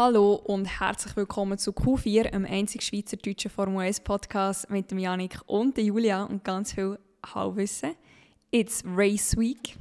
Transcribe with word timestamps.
Hallo 0.00 0.34
und 0.34 0.66
herzlich 0.66 1.16
willkommen 1.16 1.58
zu 1.58 1.72
Q4, 1.72 2.26
einem 2.26 2.44
einzigen 2.44 2.84
schweizerdeutschen 2.84 3.50
Formel 3.50 3.84
1 3.84 3.98
Podcast 3.98 4.70
mit 4.70 4.92
dem 4.92 4.98
Janik 5.00 5.40
und 5.46 5.76
der 5.76 5.82
Julia 5.82 6.22
und 6.22 6.44
ganz 6.44 6.72
viel 6.72 7.00
Halbwissen. 7.26 7.96
It's 8.52 8.84
Race 8.86 9.36
Week. 9.36 9.76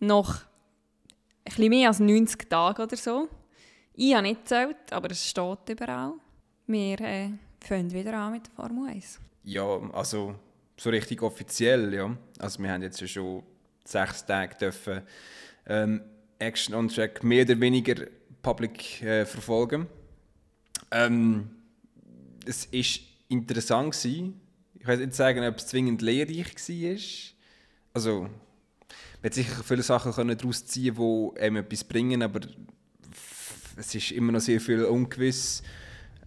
Noch 0.00 0.42
ein 1.44 1.68
mehr 1.70 1.88
als 1.88 1.98
90 1.98 2.50
Tage 2.50 2.82
oder 2.82 2.94
so. 2.94 3.26
Ich 3.94 4.12
habe 4.12 4.24
nicht 4.24 4.42
gezählt, 4.42 4.76
aber 4.90 5.10
es 5.10 5.26
steht 5.26 5.66
überall. 5.66 6.12
Wir 6.66 7.00
äh, 7.00 7.30
fangen 7.58 7.90
wieder 7.90 8.12
an 8.12 8.32
mit 8.32 8.48
der 8.48 8.52
Formel 8.52 8.90
1. 8.90 9.18
Ja, 9.44 9.64
also 9.94 10.34
so 10.76 10.90
richtig 10.90 11.22
offiziell, 11.22 11.94
ja. 11.94 12.14
Also 12.38 12.62
wir 12.62 12.70
haben 12.70 12.82
jetzt 12.82 13.08
schon 13.08 13.42
sechs 13.82 14.26
Tage 14.26 14.56
dürfen 14.56 15.00
ähm, 15.64 16.02
Action 16.38 16.74
on 16.74 16.88
Track 16.88 17.24
mehr 17.24 17.46
oder 17.46 17.58
weniger 17.58 17.94
public 18.42 19.02
äh, 19.02 19.24
verfolgen. 19.24 19.86
Ähm, 20.90 21.50
es 22.44 22.66
ist 22.66 23.00
interessant 23.28 23.92
gewesen. 23.92 24.40
Ich 24.78 24.86
weiß 24.86 24.98
nicht 24.98 25.14
sagen, 25.14 25.44
ob 25.46 25.56
es 25.56 25.68
zwingend 25.68 26.02
lehrreich 26.02 26.54
war. 26.56 26.98
Also, 27.94 28.22
man 28.22 28.30
hat 29.24 29.34
sicher 29.34 29.62
viele 29.62 29.82
Sachen 29.82 30.12
können 30.12 30.36
daraus 30.36 30.66
ziehen, 30.66 30.96
die 30.96 31.40
einem 31.40 31.56
etwas 31.56 31.84
bringen, 31.84 32.22
aber 32.22 32.40
es 33.76 33.94
ist 33.94 34.10
immer 34.10 34.32
noch 34.32 34.40
sehr 34.40 34.60
viel 34.60 34.84
ungewiss. 34.84 35.62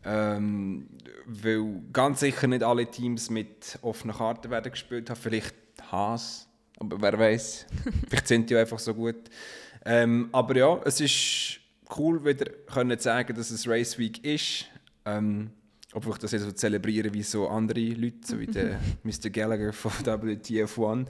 Ähm, 0.05 0.87
weil 1.25 1.81
ganz 1.91 2.19
sicher 2.19 2.47
nicht 2.47 2.63
alle 2.63 2.89
Teams 2.89 3.29
mit 3.29 3.79
offenen 3.81 4.15
Karten 4.15 4.51
werden 4.51 4.71
gespielt 4.71 5.09
haben. 5.09 5.19
Vielleicht 5.19 5.55
Haas, 5.91 6.47
aber 6.77 7.01
wer 7.01 7.17
weiß. 7.17 7.65
Vielleicht 8.09 8.27
sind 8.27 8.49
die 8.49 8.55
einfach 8.55 8.79
so 8.79 8.93
gut. 8.93 9.29
Ähm, 9.83 10.29
aber 10.31 10.55
ja, 10.55 10.79
es 10.85 11.01
ist 11.01 11.59
cool, 11.97 12.23
wieder 12.25 12.51
können 12.71 12.99
sagen, 12.99 13.35
dass 13.35 13.51
es 13.51 13.67
Race 13.67 13.97
Week 13.97 14.23
ist. 14.23 14.65
Ähm, 15.05 15.51
obwohl 15.95 16.13
ich 16.13 16.19
das 16.19 16.33
jetzt 16.33 16.43
so 16.43 16.51
zelebriere 16.51 17.13
wie 17.13 17.23
so 17.23 17.47
andere 17.47 17.79
Leute, 17.79 18.17
so 18.25 18.39
wie 18.39 18.47
der 18.47 18.79
Mr. 19.03 19.29
Gallagher 19.29 19.71
von 19.71 19.91
WTF1, 19.91 21.05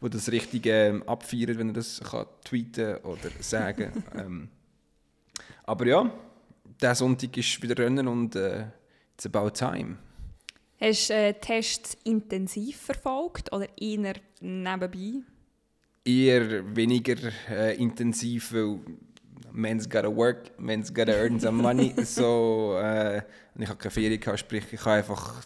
wo 0.00 0.08
das 0.08 0.32
richtig 0.32 0.64
ähm, 0.66 1.02
abfeiert, 1.02 1.58
wenn 1.58 1.68
er 1.68 1.74
das 1.74 2.00
kann 2.00 2.26
tweeten 2.42 2.96
oder 2.98 3.30
sagen 3.40 3.92
ähm, 4.16 4.48
Aber 5.64 5.86
ja, 5.86 6.10
der 6.80 6.94
Sonntag 6.94 7.36
ist 7.36 7.62
wieder 7.62 7.76
Rennen 7.76 8.08
und 8.08 8.34
äh, 8.34 8.64
it's 9.14 9.26
about 9.26 9.50
time. 9.50 9.98
Hast 10.80 11.10
du 11.10 11.14
äh, 11.14 11.34
Tests 11.34 11.98
intensiv 12.04 12.78
verfolgt 12.78 13.52
oder 13.52 13.68
eher 13.78 14.14
nebenbei? 14.40 15.20
Eher 16.02 16.74
weniger 16.74 17.30
äh, 17.50 17.76
intensiv, 17.76 18.54
weil 18.54 18.80
man's 19.52 19.88
gotta 19.88 20.14
work, 20.14 20.58
man's 20.58 20.92
gotta 20.92 21.12
earn 21.12 21.38
some 21.40 21.62
money. 21.62 21.94
so, 22.04 22.76
äh, 22.80 23.22
ich 23.58 23.68
habe 23.68 23.78
keine 23.78 23.90
Ferien 23.90 24.20
gehabt, 24.20 24.40
sprich 24.40 24.64
ich 24.72 24.80
habe 24.80 24.96
einfach 24.96 25.42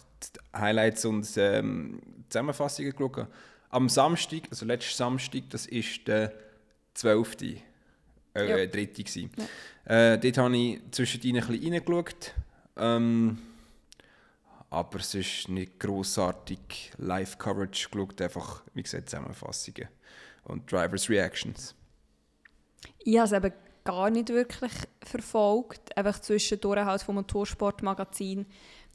Highlights 0.55 1.05
und 1.05 1.27
ähm, 1.37 2.01
Zusammenfassungen 2.29 2.91
geschaut. 2.91 3.27
Am 3.69 3.89
Samstag, 3.89 4.43
also 4.49 4.65
letzten 4.65 4.95
Samstag, 4.95 5.43
das 5.49 5.65
ist 5.65 6.07
der 6.07 6.33
12. 6.93 7.35
Äh, 7.41 7.55
ja. 8.35 8.65
3. 8.65 8.89
Ja. 9.85 10.13
Äh, 10.13 10.19
dort 10.19 10.37
habe 10.37 10.57
ich 10.57 10.79
zwischendrin 10.91 11.37
ein 11.37 11.47
bisschen 11.47 11.73
reingeschaut. 11.73 12.33
Ähm, 12.77 13.37
aber 14.69 14.99
es 14.99 15.15
ist 15.15 15.47
nicht 15.47 15.79
grossartig 15.79 16.91
Live-Coverage 16.97 17.89
geschaut, 17.89 18.21
einfach, 18.21 18.63
wie 18.73 18.83
gesagt, 18.83 19.09
Zusammenfassungen 19.09 19.87
und 20.43 20.69
Drivers 20.69 21.09
Reactions. 21.09 21.75
Ich 22.99 23.17
habe 23.17 23.25
es 23.25 23.31
eben 23.31 23.53
gar 23.85 24.09
nicht 24.09 24.29
wirklich 24.29 24.73
verfolgt, 25.03 25.95
einfach 25.95 26.19
zwischendurch 26.19 26.83
halt 26.83 27.01
vom 27.03 27.15
Motorsportmagazin 27.15 28.45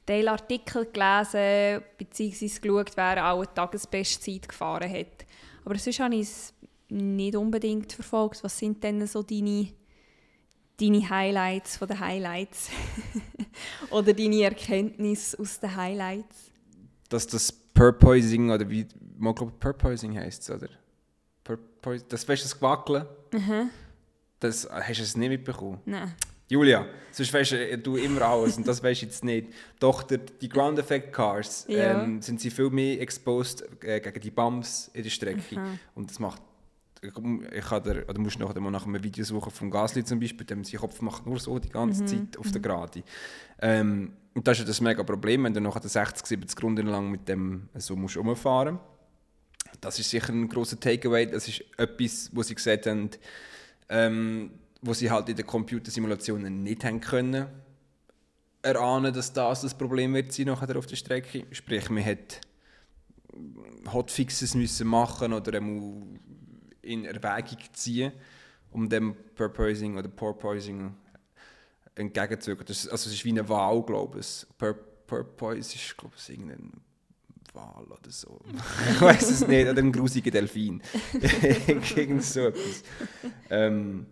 Teil 0.05 0.27
Artikel 0.27 0.87
gelesen 0.91 1.83
bzw. 1.97 2.47
geschaut, 2.59 2.91
wer 2.95 3.31
auch 3.31 3.37
eine 3.37 3.53
Tagesbestzeit 3.53 4.49
gefahren 4.49 4.91
hat. 4.91 5.25
Aber 5.63 5.77
sonst 5.77 5.99
habe 5.99 6.15
ich 6.15 6.21
es 6.21 6.53
nicht 6.89 7.35
unbedingt 7.35 7.93
verfolgt. 7.93 8.43
Was 8.43 8.57
sind 8.57 8.83
denn 8.83 9.05
so 9.07 9.23
deine, 9.23 9.69
deine 10.79 11.09
Highlights 11.09 11.77
von 11.77 11.87
den 11.87 11.99
Highlights? 11.99 12.69
oder 13.91 14.13
deine 14.13 14.43
Erkenntnisse 14.43 15.39
aus 15.39 15.59
den 15.59 15.75
Highlights? 15.75 16.51
Dass 17.07 17.27
das 17.27 17.51
Purpoising, 17.51 18.49
oder 18.51 18.69
wie, 18.69 18.87
man 19.17 19.35
glaubt 19.35 19.59
Purpoising 19.59 20.17
heisst 20.17 20.43
es, 20.43 20.49
oder? 20.49 20.69
Purpoising, 21.43 22.07
das 22.09 22.27
weißt 22.27 22.43
das 22.43 22.55
Gewackeln. 22.55 23.05
Mhm. 23.31 23.69
Das, 24.41 24.67
hast 24.69 24.99
du 24.99 25.03
es 25.03 25.15
nicht 25.15 25.29
mitbekommen? 25.29 25.79
Nein. 25.85 26.13
Julia, 26.49 26.85
sonst 27.11 27.31
weißt 27.33 27.55
du 27.81 27.95
immer 27.95 28.23
alles 28.23 28.57
und 28.57 28.67
das 28.67 28.83
weißt 28.83 29.03
du 29.03 29.05
jetzt 29.05 29.23
nicht. 29.23 29.47
Doch 29.79 30.03
der, 30.03 30.17
die 30.17 30.49
Ground 30.49 30.77
Effect 30.79 31.13
Cars 31.13 31.65
ja. 31.69 32.03
ähm, 32.03 32.21
sind 32.21 32.41
sie 32.41 32.49
viel 32.49 32.69
mehr 32.69 32.99
exposed 32.99 33.63
äh, 33.83 34.01
gegen 34.01 34.19
die 34.19 34.31
Bumps 34.31 34.91
in 34.93 35.03
der 35.03 35.11
Strecke. 35.11 35.57
Mhm. 35.57 35.79
Und 35.95 36.09
das 36.09 36.19
macht. 36.19 36.41
Ich, 37.01 37.13
ich 37.53 37.65
kann 37.65 37.83
der, 37.83 38.09
oder 38.09 38.19
musst 38.19 38.37
nachher 38.37 38.59
mal 38.59 38.69
nach 38.69 38.85
einem 38.85 39.01
Video 39.01 39.23
suchen 39.23 39.49
vom 39.49 39.71
Gasly 39.71 40.03
zum 40.03 40.19
Beispiel, 40.19 40.45
dem 40.45 40.65
sein 40.65 40.81
Kopf 40.81 41.01
macht 41.01 41.25
nur 41.25 41.39
so 41.39 41.57
die 41.57 41.69
ganze 41.69 42.03
mhm. 42.03 42.07
Zeit 42.07 42.37
auf 42.37 42.47
mhm. 42.47 42.51
der 42.51 42.61
Gerade. 42.61 43.03
Ähm, 43.61 44.13
und 44.33 44.45
das 44.45 44.59
ist 44.59 44.67
das 44.67 44.81
mega 44.81 45.03
Problem, 45.03 45.45
wenn 45.45 45.53
du 45.53 45.61
nachher 45.61 45.87
60, 45.87 46.25
70 46.25 46.63
Runden 46.63 46.87
lang 46.87 47.09
mit 47.09 47.29
dem 47.29 47.69
so 47.75 47.95
musst 47.95 48.17
umfahren. 48.17 48.77
Das 49.79 49.97
ist 49.99 50.09
sicher 50.09 50.33
ein 50.33 50.49
großer 50.49 50.79
Takeaway. 50.79 51.27
Das 51.27 51.47
ist 51.47 51.63
etwas, 51.77 52.29
wo 52.33 52.43
sie 52.43 52.55
gesagt 52.55 52.87
haben, 52.87 53.09
ähm, 53.91 54.51
wo 54.81 54.93
sie 54.93 55.11
halt 55.11 55.29
in 55.29 55.35
den 55.35 55.45
Computersimulationen 55.45 56.63
nicht 56.63 56.83
haben 56.83 57.01
können 57.01 57.47
erahnen, 58.63 59.13
dass 59.13 59.33
das 59.33 59.61
das 59.61 59.73
Problem 59.73 60.13
wird 60.13 60.31
sein 60.31 60.45
nachher 60.45 60.75
auf 60.77 60.85
der 60.85 60.95
Strecke. 60.95 61.45
Sprich, 61.51 61.89
man 61.89 62.05
hat 62.05 62.41
Hotfixes 63.91 64.55
müssen 64.55 64.87
machen 64.87 65.33
oder 65.33 65.57
in 65.57 67.05
Erwägung 67.05 67.59
ziehen, 67.73 68.11
um 68.71 68.87
dem 68.87 69.15
Purposing 69.35 69.97
oder 69.97 70.07
Porpoising 70.07 70.95
entgegenzuwirken. 71.95 72.65
Also 72.67 72.89
es 72.93 73.05
ist 73.07 73.25
wie 73.25 73.29
eine 73.29 73.47
Wahl, 73.49 73.81
glaube 73.83 74.19
ich. 74.19 74.45
Pur 74.57 74.75
Purpose 75.07 75.75
ist, 75.75 75.97
glaube 75.97 76.15
ich, 76.17 76.29
irgendein 76.29 76.71
Wal 77.53 77.85
oder 77.85 78.09
so. 78.09 78.39
ich 78.91 79.01
weiß 79.01 79.29
es 79.29 79.47
nicht, 79.47 79.67
oder 79.67 79.81
ein 79.81 79.91
grusiger 79.91 80.31
Delfin. 80.31 80.81
Gegen 81.95 82.21
so 82.21 82.47
etwas. 82.47 82.83
Ähm, 83.49 84.05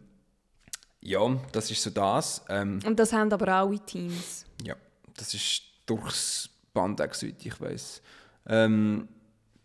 ja, 1.01 1.39
das 1.51 1.72
ist 1.72 1.81
so 1.81 1.89
das. 1.89 2.44
Ähm, 2.49 2.79
Und 2.85 2.99
das 2.99 3.13
haben 3.13 3.31
aber 3.31 3.47
alle 3.47 3.79
Teams. 3.79 4.45
Ja, 4.63 4.75
das 5.16 5.33
ist 5.33 5.63
durchs 5.85 6.49
Band 6.73 6.99
soweit 7.13 7.45
ich 7.45 7.59
weiß. 7.59 8.01
Ähm, 8.47 9.07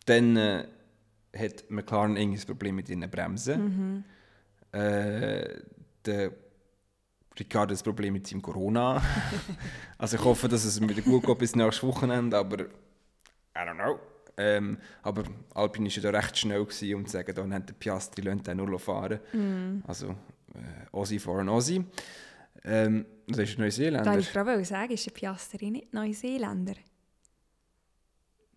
dann 0.06 0.36
äh, 0.36 0.66
hat 1.36 1.70
McLaren 1.70 2.16
ein 2.16 2.38
Problem 2.46 2.76
mit 2.76 2.88
ihren 2.88 3.10
Bremsen. 3.10 4.04
Mhm. 4.72 4.78
Äh, 4.78 5.62
der 6.04 6.32
Ricardo 7.38 7.70
hat 7.70 7.72
das 7.72 7.82
Problem 7.82 8.12
mit 8.12 8.26
seinem 8.26 8.42
Corona. 8.42 9.02
also 9.98 10.16
ich 10.16 10.24
hoffe, 10.24 10.48
dass 10.48 10.64
es 10.64 10.78
mir 10.80 10.94
gut 11.02 11.26
geht 11.26 11.38
bis 11.38 11.56
nächstes 11.56 11.82
Wochenende, 11.82 12.36
aber 12.36 12.66
I 13.56 13.60
don't 13.60 13.76
know. 13.76 13.98
Ähm, 14.36 14.78
aber 15.02 15.24
Alpine 15.54 15.88
war 15.88 15.96
ja 15.96 16.10
da 16.10 16.18
recht 16.18 16.36
schnell, 16.36 16.64
gewesen, 16.64 16.94
um 16.96 17.06
zu 17.06 17.12
sagen, 17.12 17.34
dann 17.34 17.54
hat 17.54 17.68
der 17.68 17.74
Piastri 17.74 18.22
den 18.22 18.56
nur 18.56 18.78
fahren. 18.78 19.20
Mm. 19.32 19.84
Also 19.86 20.08
äh, 20.54 20.86
Aussie 20.90 21.18
for 21.18 21.38
an 21.38 21.48
Aussie. 21.48 21.84
Ähm, 22.64 23.06
das 23.28 23.50
ist 23.50 23.58
Neuseeländer. 23.58 24.12
Da 24.12 24.18
ich 24.18 24.32
gerade 24.32 24.64
sagen, 24.64 24.92
ist 24.92 25.06
der 25.06 25.12
Piastri 25.12 25.70
nicht 25.70 25.92
Neuseeländer? 25.92 26.74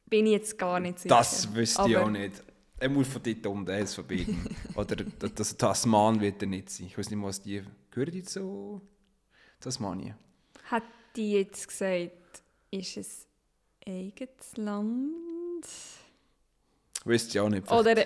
Bin 0.08 0.26
ich 0.26 0.34
jetzt 0.34 0.58
gar 0.58 0.80
nicht 0.80 1.00
sicher. 1.00 1.16
Das 1.16 1.54
wüsste 1.54 1.82
aber... 1.82 1.90
ich 1.90 1.98
auch 1.98 2.10
nicht. 2.10 2.44
Er 2.80 2.90
muss 2.90 3.08
von 3.08 3.22
dort 3.24 3.48
unten, 3.48 3.72
er 3.72 3.80
ist 3.80 4.08
beiden. 4.08 4.48
Oder 4.76 4.96
das 4.96 5.58
Tasman 5.58 6.22
wird 6.22 6.42
er 6.44 6.48
nicht 6.48 6.70
sein. 6.70 6.88
Ich 6.88 6.98
weiß 6.98 7.10
nicht, 7.10 7.22
was 7.22 7.42
die... 7.42 7.64
Gehören 7.90 8.12
die 8.12 8.24
zu 8.24 8.82
Tasmanien? 9.60 10.16
Hat 10.66 10.84
die 11.16 11.34
jetzt 11.34 11.68
gesagt, 11.68 12.12
ist 12.70 12.98
es 12.98 13.28
eigenes 13.88 14.58
Land. 14.58 15.66
Wisst 17.06 17.34
ihr 17.34 17.44
auch 17.44 17.50
nicht. 17.50 17.72
Oder 17.72 18.06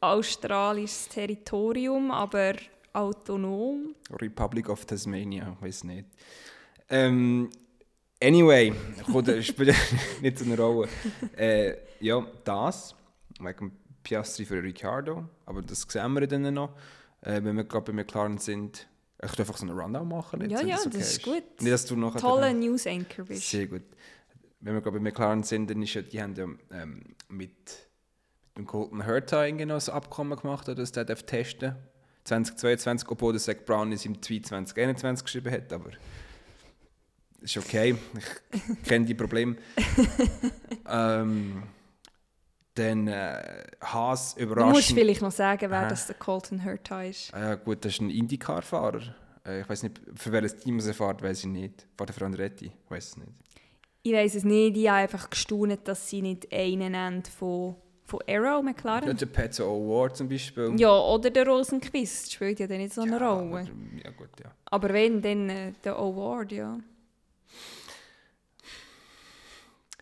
australisches 0.00 1.08
Territorium, 1.08 2.10
aber 2.10 2.54
autonom. 2.92 3.94
Republic 4.10 4.68
of 4.68 4.84
Tasmania, 4.84 5.56
weiß 5.60 5.84
nicht. 5.84 6.06
Ähm, 6.90 7.48
anyway, 8.22 8.72
spielt 9.40 9.74
nicht 10.20 10.38
so 10.38 10.44
eine 10.44 10.58
Rolle. 10.58 10.88
Äh, 11.36 11.76
ja, 12.00 12.24
das, 12.44 12.94
wegen 13.40 13.72
Piastri 14.02 14.44
für 14.44 14.62
Ricciardo, 14.62 15.24
aber 15.46 15.62
das 15.62 15.86
sehen 15.88 16.12
wir 16.14 16.26
dann 16.26 16.52
noch, 16.52 16.76
äh, 17.22 17.42
wenn 17.42 17.56
wir 17.56 17.64
gerade 17.64 17.86
bei 17.86 17.92
McLaren 17.92 18.36
sind. 18.38 18.86
Ich 19.24 19.30
darf 19.30 19.48
einfach 19.48 19.56
so 19.56 19.66
einen 19.66 19.78
Rundown 19.78 20.08
machen. 20.08 20.40
Jetzt, 20.40 20.50
ja, 20.50 20.66
ja, 20.66 20.74
das, 20.74 20.86
okay 20.86 20.98
das 20.98 21.10
ist 21.12 21.22
gut. 21.22 21.60
Nicht, 21.60 21.72
dass 21.72 21.86
du 21.86 21.94
noch 21.94 22.16
Tolle 22.16 22.52
News 22.52 22.88
Anchor 22.88 23.24
bist. 23.24 23.48
Sehr 23.48 23.68
gut 23.68 23.82
wenn 24.62 24.74
wir 24.74 24.80
gerade 24.80 24.98
bei 24.98 25.02
McLaren 25.02 25.42
sind, 25.42 25.68
dann 25.70 25.82
ist 25.82 25.94
ja, 25.94 26.02
die 26.02 26.22
haben 26.22 26.34
ja 26.34 26.44
ähm, 26.80 27.02
mit, 27.28 27.50
mit 27.58 28.56
dem 28.56 28.66
Colton 28.66 29.02
Herta 29.02 29.40
ein 29.40 29.70
Abkommen 29.70 30.38
gemacht, 30.38 30.68
dass 30.68 30.92
der 30.92 31.04
darf 31.04 31.24
testen 31.24 31.76
2022, 32.24 33.08
obwohl 33.10 33.32
der 33.32 33.40
Zach 33.40 33.56
Brown 33.66 33.90
es 33.92 34.06
im 34.06 34.20
Tweet 34.20 34.46
2021 34.46 35.24
geschrieben 35.24 35.52
hat, 35.52 35.72
aber 35.72 35.90
ist 37.40 37.56
okay, 37.56 37.96
ich 38.16 38.82
kenne 38.84 39.04
die 39.04 39.14
Probleme. 39.14 39.56
ähm, 40.88 41.64
dann 42.74 43.08
äh, 43.08 43.64
Haas 43.80 44.36
überraschend. 44.36 44.70
Du 44.70 44.76
musst 44.76 44.92
vielleicht 44.92 45.22
noch 45.22 45.32
sagen, 45.32 45.70
wer 45.70 45.88
das 45.88 46.06
der 46.06 46.14
Colton 46.14 46.60
Herta 46.60 47.02
ist. 47.02 47.34
Ah 47.34 47.40
ja, 47.40 47.54
gut, 47.56 47.84
das 47.84 47.94
ist 47.94 48.00
ein 48.00 48.10
Indycar-Fahrer. 48.10 49.14
Äh, 49.44 49.62
ich 49.62 49.68
weiß 49.68 49.82
nicht, 49.82 50.00
für 50.14 50.30
welches 50.30 50.56
Team 50.58 50.78
er 50.78 50.94
fährt, 50.94 51.20
weiß 51.20 51.40
ich 51.40 51.46
nicht. 51.46 51.86
Fährt 51.98 52.10
er 52.10 52.14
für 52.14 52.24
Andretti? 52.24 52.66
Ich 52.66 52.90
weiß 52.90 53.08
es 53.08 53.16
nicht. 53.16 53.32
Ich 54.02 54.12
weiß 54.12 54.34
es 54.36 54.44
nicht. 54.44 54.76
Ich 54.76 54.88
habe 54.88 54.98
einfach 54.98 55.30
gestaunt, 55.30 55.86
dass 55.86 56.08
sie 56.08 56.22
nicht 56.22 56.52
einen 56.52 56.92
nennen 56.92 57.22
von, 57.24 57.76
von 58.04 58.20
Arrow 58.28 58.62
McLaren. 58.62 59.06
Ja, 59.06 59.12
der 59.14 59.26
Petzo 59.26 59.64
Award 59.64 60.16
zum 60.16 60.28
Beispiel. 60.28 60.72
Ja, 60.76 60.90
oder 60.98 61.30
der 61.30 61.46
Rosenquist 61.46 62.32
spielt 62.32 62.58
ja 62.60 62.66
dann 62.66 62.78
nicht 62.78 62.92
so 62.94 63.02
eine 63.02 63.12
Ja, 63.18 63.30
Rolle. 63.30 63.48
aber- 63.48 63.60
ja, 64.04 64.10
gut, 64.10 64.28
ja. 64.42 64.50
Aber 64.66 64.88
wenn, 64.92 65.22
dann 65.22 65.48
äh, 65.48 65.72
der 65.84 65.94
Award, 65.96 66.50
ja. 66.52 66.78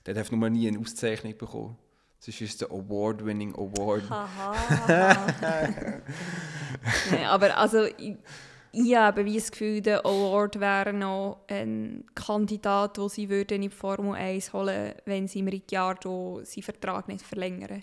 Der 0.07 0.15
darf 0.15 0.31
nur 0.33 0.49
nie 0.49 0.67
eine 0.69 0.79
Auszeichnung 0.79 1.37
bekommen. 1.37 1.77
Sonst 2.19 2.41
ist 2.41 2.51
es 2.53 2.57
der 2.59 2.71
Award-Winning 2.71 3.55
Award. 3.55 4.09
Haha. 4.11 4.55
nee, 7.11 7.25
aber 7.25 7.57
also, 7.57 7.85
ich, 7.85 8.17
ich 8.73 8.97
habe 8.97 9.25
wie 9.25 9.37
das 9.37 9.51
Gefühl, 9.51 9.81
der 9.81 10.05
Award 10.07 10.61
wäre 10.61 10.93
noch 10.93 11.41
ein 11.49 12.05
Kandidat, 12.15 12.97
den 12.97 13.09
sie 13.09 13.29
würden 13.29 13.55
in 13.55 13.63
die 13.63 13.71
Formel 13.71 14.15
1 14.15 14.53
holen 14.53 14.95
wenn 15.05 15.27
sie 15.27 15.41
im 15.41 15.49
Ricciardo 15.49 16.41
seinen 16.45 16.63
Vertrag 16.63 17.09
nicht 17.09 17.23
verlängern. 17.25 17.83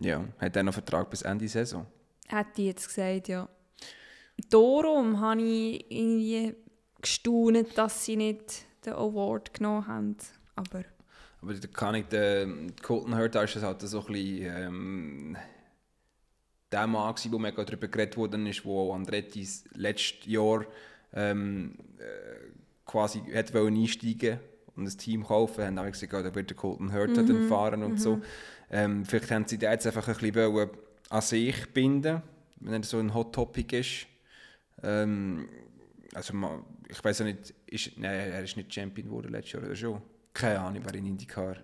Ja, 0.00 0.24
hat 0.38 0.56
er 0.56 0.62
noch 0.62 0.72
Vertrag 0.72 1.10
bis 1.10 1.22
Ende 1.22 1.48
Saison? 1.48 1.86
Hätte 2.28 2.62
ich 2.62 2.68
jetzt 2.68 2.88
gesagt, 2.88 3.28
ja. 3.28 3.48
Darum 4.48 5.20
habe 5.20 5.42
ich 5.42 5.84
irgendwie 5.90 6.54
gestaunt, 7.02 7.76
dass 7.76 8.04
sie 8.04 8.16
nicht 8.16 8.64
den 8.86 8.94
Award 8.94 9.52
genommen 9.52 9.86
haben. 9.86 10.16
Aber 10.56 10.84
Aber 11.42 11.54
da 11.54 11.68
kann 11.68 11.94
ich 11.96 12.06
den 12.06 12.74
Colton 12.82 13.14
Herta 13.14 13.42
ist 13.42 13.56
das 13.56 13.62
halt 13.62 13.82
so 13.82 14.00
ein 14.00 14.12
bisschen 14.12 14.56
ähm, 14.56 15.36
der 16.72 16.86
Mann 16.86 17.14
gewesen, 17.14 17.32
wo 17.32 17.38
mega 17.38 17.64
darüber 17.64 17.88
geredet 17.88 18.16
worden 18.16 18.46
ist, 18.46 18.64
wo 18.64 18.92
Andretti 18.92 19.46
letztes 19.74 20.26
Jahr 20.26 20.64
ähm, 21.12 21.74
äh, 21.98 22.50
quasi 22.86 23.20
hat 23.34 23.52
wollen 23.54 23.76
einsteigen 23.76 24.38
und 24.76 24.86
ein 24.86 24.98
Team 24.98 25.24
kaufen, 25.24 25.64
haben 25.64 25.78
auch 25.78 25.86
gesagt, 25.90 26.14
oh, 26.14 26.22
da 26.22 26.34
wird 26.34 26.50
der 26.50 26.56
Colton 26.56 26.90
Herta 26.90 27.22
dann 27.22 27.48
fahren 27.48 27.82
und 27.82 28.00
so. 28.00 28.20
Ähm, 28.70 29.04
vielleicht 29.04 29.30
haben 29.30 29.46
sie 29.48 29.58
den 29.58 29.70
jetzt 29.72 29.86
einfach 29.86 30.06
ein 30.06 30.14
bisschen 30.14 30.34
wollen 30.54 30.70
an 31.08 31.20
sich 31.22 31.72
binden, 31.72 32.22
wenn 32.60 32.74
er 32.74 32.82
so 32.84 32.98
ein 32.98 33.12
Hot 33.14 33.34
Topic 33.34 33.78
ist. 33.78 34.06
Ähm, 34.82 35.48
also 36.14 36.34
ma- 36.34 36.64
ich 36.88 37.02
weiß 37.02 37.20
ja 37.20 37.24
nicht, 37.24 37.52
ist, 37.66 37.98
nein, 37.98 38.30
er 38.30 38.42
ist 38.42 38.56
nicht 38.56 38.72
Champion 38.72 39.08
geworden 39.08 39.32
letztes 39.32 39.52
Jahr 39.54 39.64
oder 39.64 39.74
schon. 39.74 40.02
Keine 40.32 40.60
Ahnung, 40.60 40.82
wer 40.84 40.94
in 40.94 41.06
IndyCar 41.06 41.56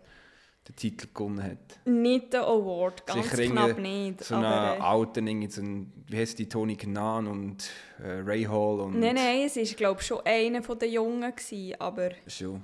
den 0.69 0.77
Titel 0.77 1.09
gewonnen 1.13 1.43
hat. 1.43 1.87
nicht 1.87 2.33
der 2.33 2.43
Award, 2.43 3.07
ganz 3.07 3.31
Sicher 3.31 3.53
knapp 3.53 3.79
nicht. 3.79 4.25
So 4.25 4.37
eine 4.37 4.81
Alten, 4.81 5.27
irgendwie 5.27 5.51
so 5.51 5.63
ein, 5.63 5.93
wie 6.09 6.17
heißt 6.19 6.39
die, 6.39 6.49
Tony 6.49 6.77
Kanan 6.77 7.27
und 7.27 7.71
äh, 8.03 8.21
Ray 8.25 8.45
Hall 8.45 8.81
und... 8.81 8.99
Nein, 8.99 9.15
nein, 9.15 9.43
es 9.47 9.57
war 9.57 9.65
glaube 9.65 10.01
ich 10.01 10.07
schon 10.07 10.21
einer 10.25 10.61
der 10.61 10.89
Jungen, 10.89 11.35
gewesen, 11.35 11.81
aber 11.81 12.11
Schon. 12.27 12.63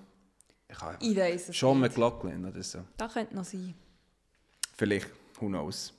Ich 0.69 0.81
habe 0.81 0.97
ich 1.01 1.17
weiß 1.17 1.49
es 1.51 1.59
Sean 1.59 1.81
nicht. 1.81 1.91
McLaughlin 1.91 2.45
oder 2.47 2.63
so. 2.63 2.81
Das 2.97 3.13
könnte 3.13 3.35
noch 3.35 3.45
sein. 3.45 3.75
Vielleicht, 4.77 5.09
who 5.39 5.47
knows. 5.47 5.93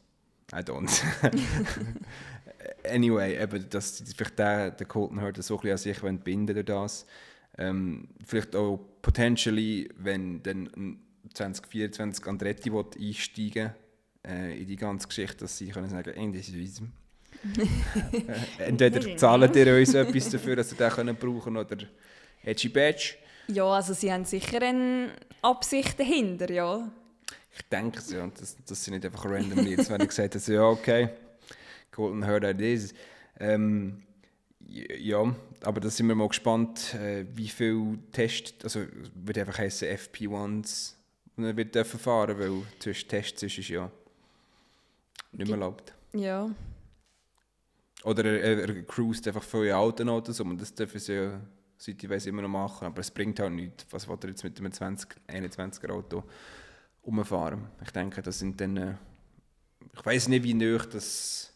I 0.51 0.57
don't. 0.57 0.89
anyway, 2.89 3.41
eben, 3.41 3.69
dass 3.69 4.03
vielleicht 4.15 4.37
der, 4.37 4.71
der 4.71 4.87
Colton 4.87 5.19
Herta 5.19 5.41
so 5.41 5.55
ein 5.55 5.61
bisschen 5.61 5.71
an 5.71 5.77
sich 5.77 6.23
binden 6.23 6.53
durch 6.53 6.65
das. 6.65 7.05
Ähm, 7.57 8.07
vielleicht 8.25 8.55
auch 8.55 8.79
potentially, 9.01 9.89
wenn 9.97 10.41
dann 10.43 10.99
2024 11.33 12.25
Andretti 12.27 12.71
will 12.71 12.85
einsteigen 12.99 13.71
äh, 14.25 14.59
in 14.59 14.67
die 14.67 14.75
ganze 14.75 15.07
Geschichte, 15.07 15.37
dass 15.37 15.57
sie 15.57 15.69
können 15.69 15.89
sagen, 15.89 16.11
«Ey, 16.15 16.31
das 16.31 16.47
ist 16.49 16.55
unser.» 16.55 16.85
Äh, 18.59 18.69
Entweder 18.69 19.17
zahlen 19.17 19.53
ihr 19.53 19.75
uns 19.75 19.93
etwas 19.93 20.29
dafür, 20.29 20.55
dass 20.55 20.69
sie 20.69 20.75
den 20.75 20.89
können 20.89 21.15
brauchen 21.15 21.57
oder 21.57 21.77
«Edgy 22.43 22.69
Badge». 22.69 23.15
Ja, 23.47 23.65
also 23.65 23.93
sie 23.93 24.11
haben 24.11 24.23
sicher 24.23 24.61
eine 24.61 25.11
Absicht 25.41 25.99
dahinter, 25.99 26.49
ja. 26.49 26.89
Ich 27.55 27.61
denke 27.69 27.99
es 27.99 28.11
ja, 28.11 28.23
und 28.23 28.39
dass, 28.39 28.55
dass 28.63 28.83
sie 28.83 28.91
nicht 28.91 29.05
einfach 29.05 29.25
randomly 29.25 29.71
jetzt, 29.71 29.89
wenn 29.89 30.01
ich 30.01 30.07
gesagt 30.07 30.35
habe, 30.35 30.53
ja, 30.53 30.63
okay, 30.63 31.09
Golden 31.91 32.23
Herd 32.23 32.45
it 32.45 32.61
is. 32.61 32.93
Ähm, 33.39 34.03
ja, 34.67 35.35
aber 35.61 35.81
da 35.81 35.89
sind 35.89 36.07
wir 36.07 36.15
mal 36.15 36.27
gespannt, 36.27 36.93
äh, 36.95 37.25
wie 37.35 37.49
viel 37.49 37.99
Test, 38.11 38.63
also 38.63 38.81
würde 39.13 39.41
einfach 39.41 39.57
heißen 39.57 39.87
FP1s, 39.87 40.93
und 41.35 41.45
er 41.45 41.55
wird 41.55 41.73
dürfen 41.73 41.99
fahren, 41.99 42.37
weil 42.39 42.63
zwischen 42.79 43.07
Tests 43.07 43.43
ist 43.43 43.57
es 43.57 43.67
ja 43.67 43.89
nicht 45.31 45.47
mehr 45.47 45.57
erlaubt. 45.57 45.93
Ja. 46.13 46.49
Oder 48.03 48.25
er, 48.25 48.69
er, 48.69 48.83
cruist 48.83 49.27
einfach 49.27 49.43
viele 49.43 49.75
alten 49.75 50.09
Autos 50.09 50.39
um 50.39 50.51
und 50.51 50.61
das 50.61 50.73
dürfen 50.73 50.99
sie 50.99 51.13
ja, 51.13 51.39
seit 51.77 52.03
ich 52.03 52.09
weiss, 52.09 52.25
immer 52.25 52.41
noch 52.41 52.49
machen, 52.49 52.85
aber 52.85 52.99
es 52.99 53.09
bringt 53.09 53.39
halt 53.39 53.53
nichts. 53.53 53.85
Was 53.91 54.07
will 54.07 54.17
er 54.21 54.29
jetzt 54.29 54.43
mit 54.43 54.59
einem 54.59 54.71
20, 54.71 55.09
21er 55.27 55.91
Auto 55.91 56.23
umfahren? 57.01 57.67
Ich 57.83 57.91
denke, 57.91 58.21
das 58.21 58.39
sind 58.39 58.59
dann, 58.59 58.77
äh, 58.77 58.95
ich 59.93 60.05
weiß 60.05 60.27
nicht, 60.27 60.43
wie 60.43 60.53
nah 60.53 60.77
das 60.85 61.53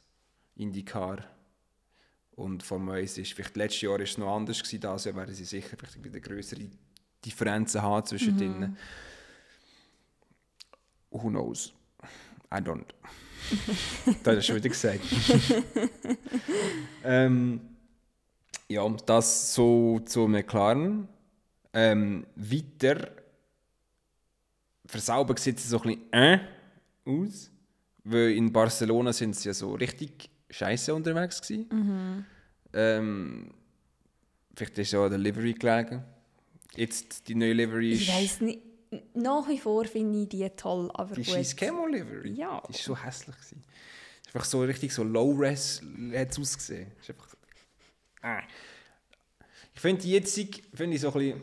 IndyCar 0.55 1.23
und 2.31 2.63
Formel 2.63 2.99
1 3.01 3.17
ist. 3.17 3.33
Vielleicht 3.33 3.57
letztes 3.57 3.81
Jahr 3.81 3.93
war 3.93 3.99
es 3.99 4.17
noch 4.17 4.35
anders, 4.35 4.59
gewesen, 4.59 4.81
Jahr 4.81 5.15
werden 5.15 5.35
sie 5.35 5.45
sicher 5.45 5.75
vielleicht 5.77 6.03
wieder 6.03 6.19
größere 6.19 6.69
Differenzen 7.25 7.81
haben 7.81 8.05
zwischen 8.05 8.35
Mhm. 8.35 8.39
denen. 8.39 8.77
Who 11.11 11.29
knows? 11.29 11.73
I 12.51 12.57
don't. 12.57 12.85
das 14.23 14.35
du 14.35 14.41
schon 14.41 14.55
wieder 14.57 14.69
gesagt. 14.69 15.01
ähm, 17.03 17.61
ja, 18.67 18.87
das 19.05 19.53
so 19.53 19.99
zu 19.99 20.27
McLaren. 20.27 21.07
Ähm, 21.73 22.25
weiter 22.35 23.11
versaubert 24.85 25.39
sieht 25.39 25.57
es 25.57 25.69
so 25.69 25.81
ein 25.81 25.83
bisschen 25.83 26.13
äh 26.13 26.39
aus. 27.05 27.51
Weil 28.03 28.31
in 28.31 28.51
Barcelona 28.51 29.13
sind 29.13 29.35
sie 29.35 29.49
ja 29.49 29.53
so 29.53 29.73
richtig 29.73 30.29
scheiße 30.49 30.93
unterwegs 30.93 31.41
gewesen. 31.41 32.25
Ähm, 32.73 33.51
vielleicht 34.55 34.77
ist 34.77 34.91
ja 34.91 35.07
der 35.09 35.17
Livery 35.17 35.53
gelegen. 35.53 36.03
Jetzt 36.75 37.27
die 37.27 37.35
neue 37.35 37.53
Livery 37.53 37.93
ist... 37.93 38.01
Ich 38.01 38.13
weiß 38.13 38.41
nicht, 38.41 38.61
nach 39.13 39.47
wie 39.47 39.57
vor 39.57 39.85
finde 39.85 40.21
ich 40.21 40.29
die 40.29 40.49
toll, 40.51 40.89
aber 40.93 41.15
Die 41.15 41.23
gut. 41.23 41.33
scheiß 41.33 41.55
Camo 41.55 41.87
Livery. 41.87 42.31
Ja. 42.31 42.61
Die 42.67 42.73
ist 42.73 42.83
so 42.83 42.97
hässlich. 42.97 43.35
Gewesen. 43.35 43.63
Ist 44.25 44.35
einfach 44.35 44.45
so 44.45 44.61
richtig 44.61 44.93
so 44.93 45.03
low-res 45.03 45.81
hat 46.13 46.31
es 46.31 46.39
ausgesehen. 46.39 46.91
Ist 46.99 47.09
einfach... 47.09 47.35
Ah. 48.21 48.41
Ich 49.73 49.81
finde 49.81 50.01
die 50.01 50.11
jetzig, 50.11 50.63
finde 50.73 50.95
ich 50.95 51.01
so 51.01 51.11
ein 51.11 51.13
bisschen... 51.13 51.41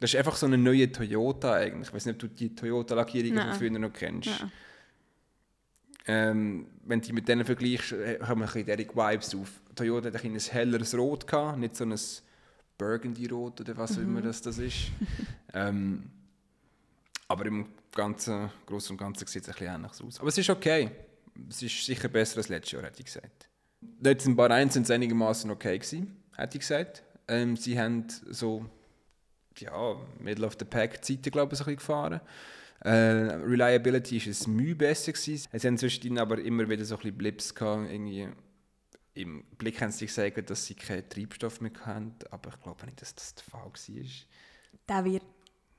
Das 0.00 0.12
ist 0.12 0.16
einfach 0.16 0.36
so 0.36 0.46
eine 0.46 0.58
neue 0.58 0.90
Toyota 0.90 1.54
eigentlich. 1.54 1.88
Ich 1.88 1.94
weiß 1.94 2.06
nicht, 2.06 2.14
ob 2.14 2.20
du 2.20 2.28
die 2.28 2.54
Toyota-Lackierungen 2.54 3.48
von 3.48 3.54
früher 3.54 3.70
noch 3.70 3.92
kennst. 3.92 4.28
Nein. 4.28 4.52
Ähm, 6.06 6.66
wenn 6.84 7.00
du 7.00 7.06
die 7.06 7.12
mit 7.14 7.28
denen 7.28 7.44
vergleichst, 7.46 7.92
äh, 7.92 8.18
haben 8.20 8.40
wir 8.40 8.52
ein 8.52 8.64
bisschen 8.64 8.94
Vibes 8.94 9.34
auf. 9.34 9.60
Toyota 9.74 10.08
hat 10.12 10.22
ein, 10.22 10.34
ein 10.34 10.38
helleres 10.38 10.94
Rot 10.96 11.26
gehabt, 11.26 11.58
nicht 11.58 11.76
so 11.76 11.84
ein 11.84 11.98
Burgundy-Rot 12.76 13.60
oder 13.62 13.76
was 13.76 13.96
auch 13.96 14.02
immer 14.02 14.20
das, 14.20 14.42
das 14.42 14.58
ist. 14.58 14.90
ähm, 15.54 16.10
aber 17.28 17.46
im 17.46 17.66
Ganzen, 17.92 18.50
Großen 18.66 18.92
und 18.94 18.98
Ganzen 18.98 19.26
sieht 19.26 19.42
es 19.42 19.48
ein 19.48 19.52
bisschen 19.54 19.74
ähnlich 19.74 19.92
aus. 20.00 20.20
Aber 20.20 20.28
es 20.28 20.38
ist 20.38 20.50
okay. 20.50 20.90
Es 21.48 21.62
ist 21.62 21.84
sicher 21.84 22.08
besser 22.08 22.38
als 22.38 22.48
letztes 22.48 22.72
Jahr, 22.72 22.82
hätte 22.82 23.00
ich 23.00 23.06
gesagt. 23.06 23.48
Jetzt 24.02 24.26
in 24.26 24.36
Bahrain 24.36 24.70
sind 24.70 24.84
es 24.84 24.90
einigermaßen 24.90 25.50
okay 25.50 25.78
gewesen, 25.78 26.16
hätte 26.36 26.56
ich 26.56 26.60
gesagt. 26.60 27.02
Ähm, 27.26 27.56
sie 27.56 27.78
haben 27.78 28.06
so, 28.30 28.64
ja, 29.58 29.96
Middle 30.18 30.46
of 30.46 30.56
the 30.58 30.64
Pack 30.64 31.04
Zeiten, 31.04 31.30
glaube 31.30 31.54
ich, 31.54 31.58
so 31.58 31.64
ein 31.64 31.76
bisschen 31.76 31.78
gefahren. 31.78 32.20
Äh, 32.80 32.90
Reliability 32.90 34.18
ist 34.18 34.46
ein 34.46 34.54
Mühe 34.54 34.74
besser 34.74 35.12
gewesen. 35.12 35.48
Es 35.52 35.64
haben 35.64 35.78
zwischendrin 35.78 36.18
aber 36.18 36.38
immer 36.38 36.68
wieder 36.68 36.84
so 36.84 36.96
ein 36.96 37.00
bisschen 37.00 37.18
Blips 37.18 37.54
gehabt, 37.54 37.90
irgendwie 37.90 38.28
im 39.14 39.44
Blick 39.58 39.80
haben 39.80 39.92
sie 39.92 40.06
gesagt, 40.06 40.50
dass 40.50 40.66
sie 40.66 40.74
keinen 40.74 41.08
Treibstoff 41.08 41.60
mehr 41.60 41.72
haben, 41.84 42.14
aber 42.30 42.50
ich 42.50 42.60
glaube 42.60 42.84
nicht, 42.84 43.00
dass 43.00 43.14
das 43.14 43.34
der 43.36 43.44
Fall 43.44 43.66
war. 43.66 44.04
Der 44.88 45.04
wird, 45.04 45.22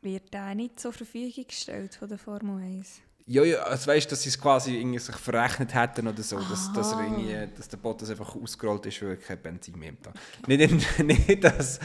wird 0.06 0.34
der 0.34 0.56
nicht 0.56 0.80
zur 0.80 0.94
Verfügung 0.94 1.46
gestellt 1.48 1.96
von 1.96 2.08
der 2.08 2.18
Formel 2.18 2.64
1. 2.64 3.02
Ja, 3.28 3.44
ja, 3.44 3.64
also 3.64 3.88
weißt 3.88 4.12
dass 4.12 4.22
sie 4.22 4.30
es 4.30 4.40
quasi 4.40 4.78
irgendwie 4.78 5.00
sich 5.00 5.16
verrechnet 5.16 5.74
hätten 5.74 6.08
oder 6.08 6.22
so, 6.22 6.38
dass, 6.40 6.72
dass, 6.74 6.92
er 6.92 7.00
Ah. 7.00 7.04
irgendwie, 7.04 7.56
dass 7.58 7.68
der 7.68 7.78
Bottas 7.78 8.10
einfach 8.12 8.36
ausgerollt 8.36 8.86
ist, 8.86 9.02
weil 9.02 9.10
er 9.10 9.16
kein 9.18 9.42
Benzin 9.42 9.78
mehr 9.80 9.90
im 9.90 10.02
Tank 10.02 10.16
Nicht, 10.48 10.72
nicht, 11.02 11.28
nicht 11.28 11.44
das, 11.44 11.80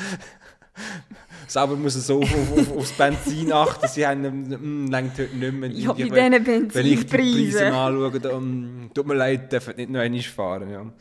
selber 1.48 1.76
muss 1.76 1.94
so 1.94 2.20
auf, 2.22 2.58
auf, 2.58 2.76
aufs 2.76 2.92
Benzin 2.92 3.52
achten, 3.52 3.88
sie 3.88 4.06
haben, 4.06 4.24
ähm, 4.52 4.86
längt 4.90 5.18
heute 5.18 5.34
nicht 5.34 5.52
mehr. 5.54 5.70
Ja, 5.70 5.92
bei 5.94 6.10
Wenn- 6.10 6.44
diesen 6.44 6.74
Wenn 6.74 6.86
ich 6.86 7.00
die 7.00 7.04
Preise 7.06 7.16
Benzinpreisen. 7.58 7.72
anschaue, 7.72 8.20
dann 8.20 8.90
tut 8.94 9.06
mir 9.06 9.14
leid, 9.14 9.50
dürfen 9.50 9.76
nicht 9.76 9.90
noch 9.90 10.00
einmal 10.00 10.20
fahren. 10.22 10.70
Ja. 10.70 10.92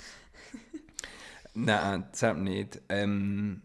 Nein, 1.53 2.05
das 2.11 2.23
hat 2.23 2.37
nicht. 2.37 2.79
Ähm, 2.89 3.61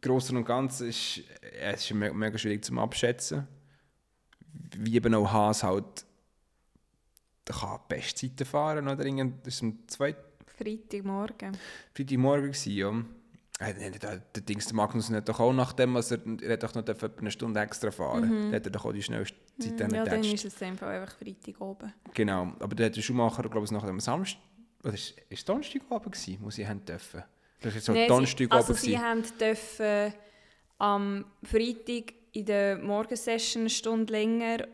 Großen 0.00 0.36
und 0.36 0.44
Ganzen 0.44 0.88
ist 0.88 1.18
äh, 1.42 1.72
es 1.72 1.82
ist 1.84 1.94
me 1.94 2.12
mega 2.12 2.36
schwierig 2.36 2.64
zum 2.64 2.78
Abschätzen. 2.78 3.46
Wie 4.76 4.96
eben 4.96 5.14
auch 5.14 5.30
Haas 5.30 5.62
halt 5.62 6.04
der 7.46 7.54
kann 7.56 7.80
Bestzeiten 7.88 8.46
fahren 8.46 8.88
oder 8.88 9.04
irgend 9.04 9.46
das 9.46 9.54
ist 9.54 9.62
am 9.62 9.88
zweiten 9.88 10.22
Freitagmorgen. 10.46 11.56
Freitagmorgen 11.94 12.52
gewesen, 12.52 12.72
ja. 12.72 13.04
Äh, 13.60 13.90
Der, 13.98 14.42
Dings, 14.42 14.66
der 14.66 14.76
Magnus 14.76 15.10
hat 15.10 15.28
doch 15.28 15.40
auch 15.40 15.52
nachdem, 15.52 15.94
was 15.94 16.10
er, 16.10 16.20
er 16.42 16.52
hat 16.52 16.62
doch 16.62 16.74
noch 16.74 16.84
eine 16.86 17.30
Stunde 17.30 17.60
extra 17.60 17.90
fahren. 17.90 18.48
Mhm. 18.48 18.54
Hat 18.54 18.66
er 18.66 18.70
doch 18.70 18.84
auch 18.84 18.92
die 18.92 19.02
schnellste 19.02 19.36
Zeit 19.58 19.80
Ja, 19.92 20.04
dann 20.04 20.22
ist 20.22 20.44
es 20.44 20.54
Fall 20.54 21.00
einfach 21.00 21.16
Freitag 21.16 21.60
oben. 21.60 21.92
Genau, 22.14 22.52
aber 22.60 22.74
der 22.74 22.86
hat 22.86 22.96
der 22.96 23.02
Schumacher, 23.02 23.42
glaube 23.48 23.64
ich, 23.64 23.70
nachher 23.70 23.88
am 23.88 24.00
Samstag, 24.00 24.40
oder 24.84 24.94
ist 24.94 25.14
es 25.28 25.44
Donnerstagabend 25.44 26.14
gewesen, 26.14 26.38
wo 26.40 26.50
sie 26.50 26.66
haben 26.66 26.84
dürfen? 26.84 27.22
Das 27.60 27.74
ist 27.74 27.84
so 27.86 27.92
sie- 27.92 28.06
Donnerstagabend 28.06 28.68
Also 28.68 28.72
sie 28.74 28.98
haben 28.98 29.22
dürfen 29.40 30.14
am 30.78 31.24
Freitag 31.42 32.14
in 32.32 32.44
der 32.46 32.78
Morgensession 32.78 33.62
eine 33.62 33.70
Stunde 33.70 34.12
länger, 34.12 34.66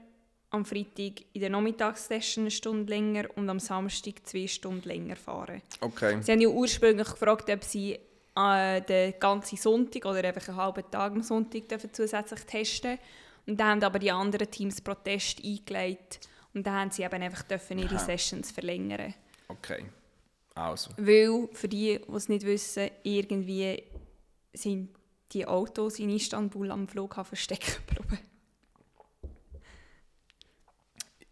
am 0.50 0.64
Freitag 0.64 1.22
in 1.32 1.40
der 1.40 1.50
Nachmittagssession 1.50 2.44
eine 2.44 2.50
Stunde 2.50 2.90
länger 2.92 3.24
und 3.36 3.48
am 3.48 3.58
Samstag 3.58 4.14
zwei 4.24 4.46
Stunden 4.46 4.86
länger 4.86 5.16
fahren. 5.16 5.62
Okay, 5.80 6.18
Sie 6.20 6.30
haben 6.32 6.40
ja 6.40 6.48
ursprünglich 6.48 7.08
gefragt, 7.08 7.48
ob 7.50 7.64
sie 7.64 7.98
äh, 8.36 8.80
den 8.82 9.14
ganzen 9.18 9.56
Sonntag 9.56 10.04
oder 10.04 10.22
einfach 10.24 10.48
einen 10.48 10.56
halben 10.58 10.84
Tag 10.90 11.12
am 11.12 11.22
Sonntag 11.22 11.68
dürfen 11.68 11.90
zusätzlich 11.92 12.40
testen 12.40 12.98
Und 13.46 13.58
dann 13.58 13.68
haben 13.68 13.82
aber 13.84 13.98
die 13.98 14.10
anderen 14.10 14.50
Teams 14.50 14.80
Protest 14.80 15.42
eingelegt 15.44 16.20
und 16.52 16.66
dann 16.66 16.74
haben 16.74 16.90
sie 16.90 17.02
eben 17.02 17.22
einfach 17.22 17.42
dürfen 17.44 17.78
ihre. 17.78 17.98
Sessions 17.98 18.50
verlängern. 18.50 19.14
okay. 19.48 19.84
Also, 20.54 20.90
Weil, 20.96 21.48
für 21.52 21.68
die, 21.68 22.00
die 22.06 22.12
es 22.14 22.28
nicht 22.28 22.46
wissen, 22.46 22.90
irgendwie 23.02 23.82
sind 24.52 24.90
die 25.32 25.46
Autos 25.46 25.98
in 25.98 26.10
Istanbul 26.10 26.70
am 26.70 26.86
Flughafen 26.86 27.36
stecken 27.36 27.74
geblieben. 27.86 28.20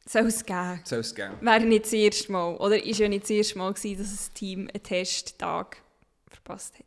Soll 0.04 0.26
es 0.26 0.44
geben. 0.44 0.80
soll 0.84 0.98
es 0.98 1.14
geben. 1.14 1.34
Wäre 1.40 1.64
nicht 1.64 1.84
das 1.84 1.92
erste 1.92 2.32
Mal, 2.32 2.56
oder 2.56 2.82
ist 2.84 2.98
ja 2.98 3.08
nicht 3.08 3.22
das 3.22 3.30
erste 3.30 3.58
Mal 3.58 3.72
gewesen, 3.72 3.98
dass 4.02 4.28
ein 4.28 4.34
Team 4.34 4.60
einen 4.72 4.82
Testtag 4.82 5.76
verpasst 6.28 6.78
hat. 6.78 6.84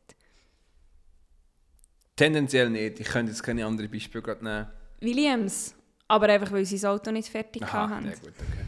Tendenziell 2.18 2.70
nicht. 2.70 3.00
Ich 3.00 3.08
könnte 3.08 3.32
jetzt 3.32 3.44
keine 3.44 3.66
anderen 3.66 3.90
Beispiele 3.90 4.22
gerade 4.22 4.44
nehmen. 4.44 4.68
Williams, 5.00 5.74
aber 6.08 6.28
einfach, 6.28 6.52
weil 6.52 6.66
sie 6.66 6.76
das 6.76 6.86
Auto 6.86 7.12
nicht 7.12 7.30
fertig 7.30 7.64
Aha, 7.64 7.90
hatten. 7.90 8.06
ja 8.06 8.16
gut, 8.16 8.34
okay. 8.38 8.66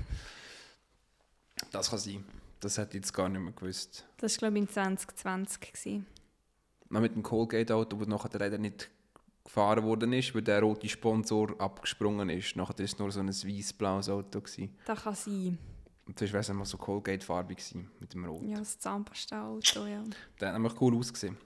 Das 1.72 1.90
kann 1.90 2.00
sein. 2.00 2.24
Das 2.60 2.78
hätte 2.78 2.98
ich 2.98 3.04
jetzt 3.04 3.14
gar 3.14 3.30
nicht 3.30 3.42
mehr 3.42 3.54
gewusst. 3.54 4.06
Das 4.18 4.34
war, 4.34 4.50
glaube 4.50 4.58
ich, 4.58 4.62
in 4.64 4.70
2020. 4.70 5.74
Gewesen. 5.74 6.06
Mit 6.90 7.16
dem 7.16 7.24
Colgate-Auto, 7.24 7.98
das 7.98 8.08
nachher 8.08 8.40
leider 8.40 8.58
nicht 8.58 8.90
gefahren 9.44 9.84
worden 9.84 10.14
ist, 10.14 10.34
weil 10.34 10.42
der 10.42 10.62
rote 10.62 10.90
Sponsor 10.90 11.60
abgesprungen 11.60 12.30
ist. 12.30 12.56
Nachher 12.56 12.78
war 12.78 12.86
es 12.86 12.98
nur 12.98 13.12
so 13.12 13.20
ein 13.20 13.30
weiß-blaues 13.30 14.10
Auto. 14.10 14.42
Gewesen. 14.42 14.76
Das 14.86 15.04
kann 15.04 15.16
sein. 15.16 15.58
Und 16.06 16.18
sonst 16.18 16.32
wäre 16.32 16.42
es 16.42 16.50
immer 16.50 16.66
so 16.66 16.78
Colgate-farbig 16.78 17.58
mit 18.00 18.14
dem 18.14 18.26
Rot. 18.26 18.44
Ja, 18.44 18.60
das 18.60 18.80
Zahnpasta-Auto, 18.80 19.86
ja. 19.86 20.04
Der 20.40 20.48
hat 20.48 20.56
nämlich 20.56 20.80
cool 20.82 20.96
ausgesehen. 20.96 21.38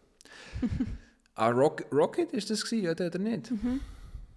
ah, 1.35 1.49
Rock, 1.49 1.85
Rocket 1.91 2.31
ist 2.31 2.49
das 2.49 2.63
gewesen, 2.63 2.89
oder, 2.89 3.07
oder 3.07 3.19
nicht? 3.19 3.51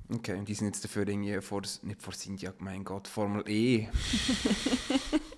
Okay, 0.08 0.38
und 0.38 0.48
die 0.48 0.54
sind 0.54 0.68
jetzt 0.68 0.82
dafür 0.82 1.06
irgendwie 1.06 1.40
vor, 1.40 1.62
nicht 1.82 2.02
vor 2.02 2.14
India, 2.24 2.54
mein 2.58 2.84
Gott, 2.84 3.06
Formel 3.06 3.44
E. 3.48 3.88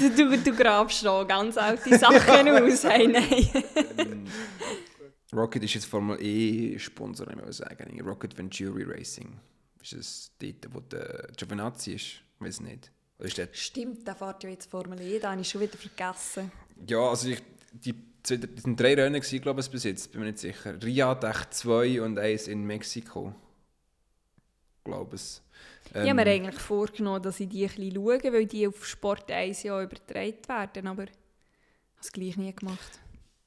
Du, 0.00 0.08
du, 0.08 0.38
du 0.38 0.56
grabst 0.56 1.00
schon 1.00 1.28
ganz 1.28 1.58
alte 1.58 1.98
Sachen 1.98 2.48
aus. 2.48 2.84
Hey, 2.84 3.06
nein. 3.06 4.24
Rocket 5.32 5.62
ist 5.62 5.74
jetzt 5.74 5.84
Formel 5.84 6.18
E-Sponsor, 6.20 7.28
ich 7.28 7.36
muss 7.36 7.58
sagen. 7.58 8.00
Rocket 8.00 8.36
Venturi 8.36 8.84
Racing. 8.84 9.38
Ist 9.82 9.92
das 9.92 10.30
dort, 10.38 10.74
wo 10.74 10.80
der 10.80 11.28
Giovinazzi 11.36 11.92
ist? 11.92 12.04
Ich 12.04 12.22
weiß 12.38 12.60
nicht. 12.60 12.90
Oder 13.18 13.28
ist 13.28 13.36
der 13.36 13.48
Stimmt, 13.52 14.06
der 14.06 14.14
fährt 14.14 14.42
ja 14.42 14.48
jetzt 14.48 14.70
Formel 14.70 14.98
E, 15.02 15.18
den 15.18 15.28
habe 15.30 15.40
ich 15.42 15.48
schon 15.50 15.60
wieder 15.60 15.76
vergessen. 15.76 16.50
Ja, 16.88 17.00
also 17.00 17.28
ich, 17.28 17.42
die, 17.72 17.94
das 18.22 18.38
sind 18.62 18.80
drei 18.80 18.94
Rennen 18.94 19.20
gewesen, 19.20 19.42
glaube 19.42 19.60
ich, 19.60 19.70
bis 19.70 19.84
jetzt, 19.84 20.10
bin 20.12 20.22
mir 20.22 20.28
nicht 20.28 20.38
sicher. 20.38 20.82
Riyadh 20.82 21.24
echt 21.24 21.52
zwei 21.52 22.00
und 22.00 22.18
eins 22.18 22.48
in 22.48 22.64
Mexiko. 22.64 23.34
Glaube 24.82 25.16
es. 25.16 25.42
Ich 25.90 26.00
habe 26.00 26.14
mir 26.14 26.26
eigentlich 26.26 26.60
vorgenommen, 26.60 27.22
dass 27.22 27.40
ich 27.40 27.48
die 27.48 27.64
ein 27.64 27.68
bisschen 27.68 27.94
schaue, 27.94 28.32
weil 28.32 28.46
die 28.46 28.66
auf 28.66 28.86
Sport 28.86 29.30
1 29.30 29.64
Jahr 29.64 29.82
übertragen 29.82 30.38
werden, 30.46 30.86
aber 30.86 31.04
ich 31.04 31.10
habe 31.10 32.00
es 32.00 32.12
gleich 32.12 32.36
nie 32.36 32.54
gemacht. 32.54 33.00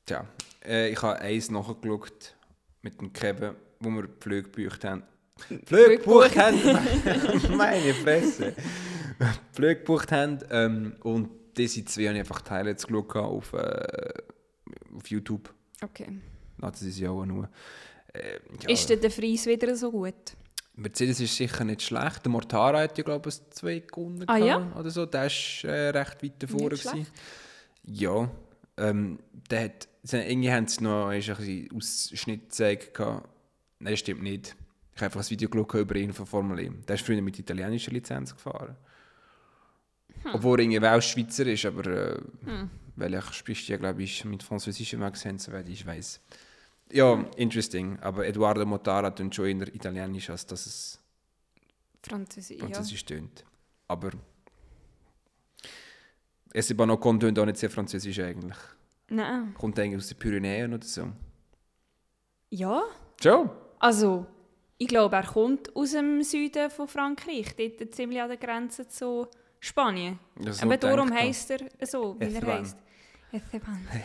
Tja, 0.05 0.27
äh, 0.65 0.89
ich 0.89 1.01
habe 1.01 1.19
eins 1.19 1.49
nachgeschaut 1.49 2.35
mit 2.81 2.99
dem 2.99 3.13
Kevin, 3.13 3.55
wo 3.79 3.89
wir 3.89 4.03
die 4.03 4.21
Flüge 4.21 4.49
gebucht 4.49 4.83
haben. 4.83 5.03
Flüge 5.65 5.97
gebucht 5.97 6.37
haben! 6.37 6.59
Meine 7.57 7.93
Fresse! 7.93 8.53
Flüge 9.53 9.77
gebucht 9.77 10.11
haben 10.11 10.39
ähm, 10.51 10.95
und 11.03 11.29
diese 11.55 11.85
zwei 11.85 12.07
habe 12.07 12.15
ich 12.15 12.19
einfach 12.19 12.41
Teile 12.41 12.75
geschaut 12.75 13.15
auf, 13.15 13.53
äh, 13.53 14.13
auf 14.95 15.07
YouTube. 15.07 15.53
Okay. 15.81 16.19
Na, 16.57 16.71
das 16.71 16.81
ist 16.81 16.99
ja 16.99 17.09
auch 17.09 17.25
nur. 17.25 17.49
Äh, 18.13 18.39
ja. 18.61 18.69
Ist 18.69 18.89
denn 18.89 19.01
der 19.01 19.11
Fries 19.11 19.45
wieder 19.45 19.75
so 19.75 19.91
gut? 19.91 20.35
Mercedes 20.75 21.19
ist 21.19 21.35
sicher 21.35 21.63
nicht 21.63 21.81
schlecht. 21.83 22.25
Der 22.25 22.31
Mortara 22.31 22.79
hat 22.81 22.97
ja, 22.97 23.03
glaube 23.03 23.29
ich, 23.29 23.35
zwei 23.51 23.79
Kunden 23.81 24.27
Ah, 24.27 24.37
ja? 24.37 24.71
oder 24.75 24.89
so. 24.89 25.05
Der 25.05 25.27
ist 25.27 25.63
äh, 25.63 25.89
recht 25.89 26.23
weit 26.23 26.41
davor. 26.41 26.69
Nicht 26.71 26.83
gewesen. 26.83 27.07
Ja. 27.85 28.31
Ähm, 28.77 29.19
der 29.51 29.65
hat, 29.65 29.87
irgendwie 30.11 30.51
haben 30.51 30.67
sie 30.67 30.83
noch 30.83 31.11
ist 31.11 31.29
ein 31.29 31.35
bisschen 31.37 31.69
Ausschnitt 31.75 32.43
gezeigt. 32.49 32.97
Nein, 32.99 33.21
das 33.93 33.99
stimmt 33.99 34.23
nicht. 34.23 34.55
Ich 34.95 35.01
habe 35.01 35.05
einfach 35.05 35.21
ein 35.21 35.29
Video 35.29 35.49
geschaut 35.49 35.73
über 35.75 35.95
ihn 35.95 36.13
von 36.13 36.25
Formel 36.25 36.59
E. 36.59 36.69
Der 36.87 36.95
ist 36.95 37.05
früher 37.05 37.21
mit 37.21 37.37
italienischer 37.37 37.91
Lizenz 37.91 38.33
gefahren. 38.33 38.75
Obwohl 40.33 40.59
er 40.59 40.63
irgendwie 40.63 40.81
Weltschweizer 40.81 41.45
ist, 41.47 41.65
aber 41.65 41.85
äh, 41.85 42.19
weil 42.95 43.13
er 43.13 43.21
spricht 43.33 43.67
ja, 43.67 43.77
glaube 43.77 44.03
ich, 44.03 44.23
mit 44.25 44.41
französischem 44.43 45.03
Akzent, 45.03 45.41
soweit 45.41 45.67
ich 45.67 45.85
weiß. 45.85 46.21
Ja, 46.91 47.25
interesting. 47.37 47.99
Aber 48.01 48.25
Eduardo 48.27 48.65
Mortara 48.65 49.09
tut 49.09 49.33
schon 49.33 49.61
eher 49.61 49.73
italienisch, 49.73 50.29
als 50.29 50.45
dass 50.45 50.65
es 50.65 50.99
Französisch, 52.03 52.57
ja. 52.59 52.65
französisch 52.65 53.05
tönt. 53.05 53.45
Aber 53.87 54.11
Esteban 56.53 56.89
Ocon 56.91 57.19
tönt 57.19 57.39
auch 57.39 57.45
nicht 57.45 57.57
sehr 57.57 57.69
französisch 57.69 58.19
eigentlich. 58.19 58.57
Nein. 59.09 59.53
Kommt 59.55 59.79
eigentlich 59.79 59.97
aus 59.97 60.07
den 60.09 60.17
Pyrenäen 60.17 60.73
oder 60.73 60.85
so. 60.85 61.11
Ja, 62.49 62.83
Schon? 63.21 63.49
also 63.79 64.27
ich 64.77 64.87
glaube, 64.87 65.15
er 65.15 65.23
kommt 65.23 65.75
aus 65.75 65.91
dem 65.91 66.21
Süden 66.23 66.69
von 66.69 66.87
Frankreich, 66.87 67.55
dort 67.55 67.95
ziemlich 67.95 68.21
an 68.21 68.29
der 68.29 68.37
Grenze 68.37 68.87
zu 68.87 69.27
Spanien. 69.59 70.19
Das 70.35 70.61
Aber 70.61 70.77
darum 70.77 71.11
heisst 71.13 71.49
er 71.51 71.59
so, 71.87 72.15
wie 72.19 72.25
er 72.25 72.29
Esteban. 72.29 72.59
heisst. 72.59 72.77
Esteban. 73.31 73.87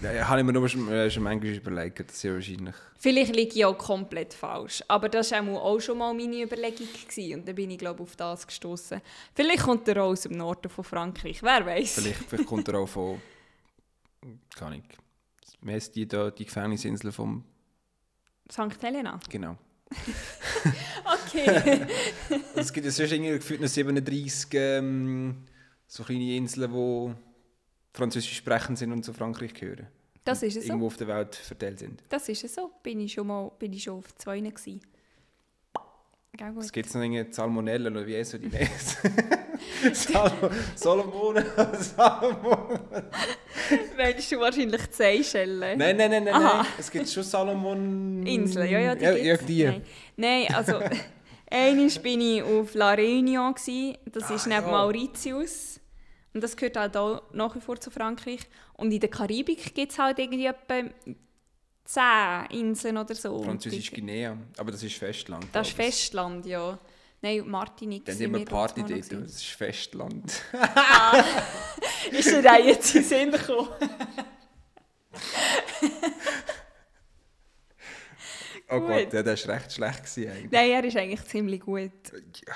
Ja, 0.00 0.28
habe 0.28 0.40
ich 0.40 0.46
mir 0.46 0.52
nur 0.52 0.68
schon, 0.68 0.88
äh, 0.92 1.10
schon 1.10 1.24
manchmal 1.24 1.54
überlegt, 1.54 2.08
das 2.08 2.22
ja 2.22 2.32
wahrscheinlich. 2.32 2.74
Vielleicht 2.98 3.34
liege 3.34 3.54
ich 3.54 3.64
auch 3.64 3.76
komplett 3.76 4.32
falsch, 4.32 4.82
aber 4.86 5.08
das 5.08 5.32
war 5.32 5.48
auch 5.48 5.80
schon 5.80 5.98
mal 5.98 6.14
meine 6.14 6.42
Überlegung. 6.42 6.86
Gewesen. 7.08 7.40
Und 7.40 7.48
dann 7.48 7.54
bin 7.54 7.70
ich, 7.70 7.78
glaube 7.78 8.02
auf 8.02 8.14
das 8.14 8.46
gestoßen. 8.46 9.00
Vielleicht 9.34 9.62
kommt 9.62 9.88
er 9.88 10.02
auch 10.02 10.10
aus 10.10 10.22
dem 10.22 10.32
Norden 10.32 10.68
von 10.68 10.84
Frankreich, 10.84 11.42
wer 11.42 11.66
weiß. 11.66 11.94
Vielleicht, 11.94 12.24
vielleicht 12.24 12.46
kommt 12.46 12.68
er 12.68 12.78
auch 12.78 12.88
von. 12.88 13.20
Kann 14.56 14.74
ich. 14.74 14.84
Wie 15.60 15.72
heisst 15.72 15.94
die 15.96 16.06
da, 16.06 16.30
die 16.30 16.44
Gefängnisinsel 16.44 17.10
vom. 17.10 17.44
St. 18.50 18.82
Helena. 18.82 19.18
Genau. 19.28 19.56
Okay. 21.28 21.86
Es 22.54 22.72
gibt 22.72 22.84
ja 22.84 22.92
sonst 22.92 23.12
irgendwie 23.12 23.32
gefühlt 23.32 23.60
noch 23.60 23.68
37 23.68 24.48
ähm, 24.54 25.44
so 25.86 26.02
kleine 26.02 26.36
Inseln, 26.36 26.70
die 26.70 27.14
französisch 27.98 28.36
sprechend 28.36 28.78
sind 28.78 28.92
und 28.92 29.02
zu 29.04 29.12
Frankreich 29.12 29.52
gehören. 29.52 29.88
das 30.24 30.42
ist 30.42 30.56
es 30.56 30.64
so. 30.64 30.68
Irgendwo 30.70 30.86
auf 30.86 30.96
der 30.96 31.08
Welt 31.08 31.34
verteilt 31.34 31.78
sind. 31.80 32.02
Das 32.08 32.28
ist 32.28 32.44
es 32.44 32.54
so. 32.54 32.70
Bin 32.82 33.00
ich 33.00 33.12
schon 33.12 33.26
mal 33.26 33.50
bin 33.58 33.72
ich 33.72 33.82
schon 33.82 33.98
auf 33.98 34.14
zwei 34.16 34.40
gewesen. 34.40 34.80
Es 36.60 36.70
gibt 36.70 36.94
noch 36.94 37.02
irgendwie 37.02 37.32
Salmonellen 37.32 37.96
oder 37.96 38.06
wie 38.06 38.16
heißt 38.16 38.30
so 38.30 38.38
die 38.38 38.46
nächste? 38.58 39.10
Sal 39.92 40.30
Solomon. 40.76 41.42
Salomon. 41.80 42.78
Meinst 43.96 44.30
du 44.30 44.38
wahrscheinlich 44.38 44.82
Seychellen? 44.92 45.76
Nein, 45.78 45.96
nein, 45.96 46.10
nein, 46.10 46.24
nein, 46.24 46.34
Aha. 46.34 46.56
nein. 46.58 46.66
Es 46.78 46.90
gibt 46.90 47.08
schon 47.08 47.24
Salomon. 47.24 48.24
Inseln, 48.24 48.70
ja, 48.70 48.78
ja, 48.78 48.94
die 48.94 49.04
ja, 49.04 49.12
ja, 49.16 49.36
die. 49.36 49.64
Nein, 49.64 49.82
Nein 50.16 50.54
also 50.54 50.78
einmal 51.50 51.88
bin 52.02 52.20
ich 52.20 52.42
auf 52.42 52.74
La 52.74 52.92
Réunion. 52.94 53.54
Das 54.12 54.30
ist 54.30 54.46
Ah, 54.46 54.48
neben 54.50 54.66
ja. 54.66 54.70
Mauritius 54.70 55.80
und 56.38 56.42
das 56.42 56.56
gehört 56.56 56.76
halt 56.76 56.96
auch 56.96 57.22
nach 57.32 57.52
wie 57.56 57.60
vor 57.60 57.80
zu 57.80 57.90
Frankreich. 57.90 58.38
Und 58.74 58.92
in 58.92 59.00
der 59.00 59.10
Karibik 59.10 59.74
gibt 59.74 59.90
es 59.90 59.98
halt 59.98 60.20
irgendwie 60.20 60.46
etwa 60.46 60.84
zehn 61.84 62.60
Inseln 62.60 62.96
oder 62.96 63.16
so. 63.16 63.42
Französisch 63.42 63.90
Guinea, 63.90 64.36
aber 64.56 64.70
das 64.70 64.84
ist 64.84 64.94
Festland. 64.94 65.48
Das 65.52 65.66
ist. 65.66 65.74
Festland, 65.74 66.46
ja. 66.46 66.78
Nein, 67.20 67.48
Martinique 67.48 68.04
Dann 68.04 68.14
sind 68.14 68.26
immer 68.26 68.38
wir 68.38 68.44
Party 68.44 68.84
dort 68.86 69.10
das 69.10 69.32
ist 69.32 69.46
Festland. 69.46 70.42
Ist 72.12 72.30
dir 72.30 72.52
auch 72.52 72.64
jetzt 72.64 72.94
in 72.94 73.02
Sinn 73.02 73.32
gekommen? 73.32 73.70
Oh. 78.70 78.80
Gott, 78.80 79.12
ja, 79.12 79.22
das 79.24 79.48
war 79.48 79.56
recht 79.56 79.72
schlecht 79.72 80.04
gewesen 80.04 80.30
eigentlich. 80.30 80.52
Nein, 80.52 80.70
er 80.70 80.84
ist 80.84 80.96
eigentlich 80.96 81.24
ziemlich 81.24 81.60
gut. 81.62 81.90
Ja. 82.46 82.54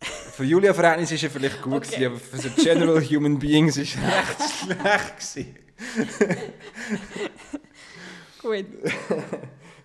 Für 0.00 0.44
Julia 0.44 0.74
Verhältnis 0.74 1.12
ist 1.12 1.22
er 1.24 1.30
vielleicht 1.30 1.62
gut, 1.62 1.74
Okay. 1.74 1.86
gewesen, 1.86 2.06
aber 2.06 2.18
für 2.20 2.36
so 2.38 2.48
General 2.62 3.00
Human 3.02 3.38
Beings 3.38 3.76
ist 3.76 3.96
er 3.96 4.18
recht 4.18 4.52
schlecht 4.60 5.16
gewesen. 5.16 5.56
Gut. 8.42 8.66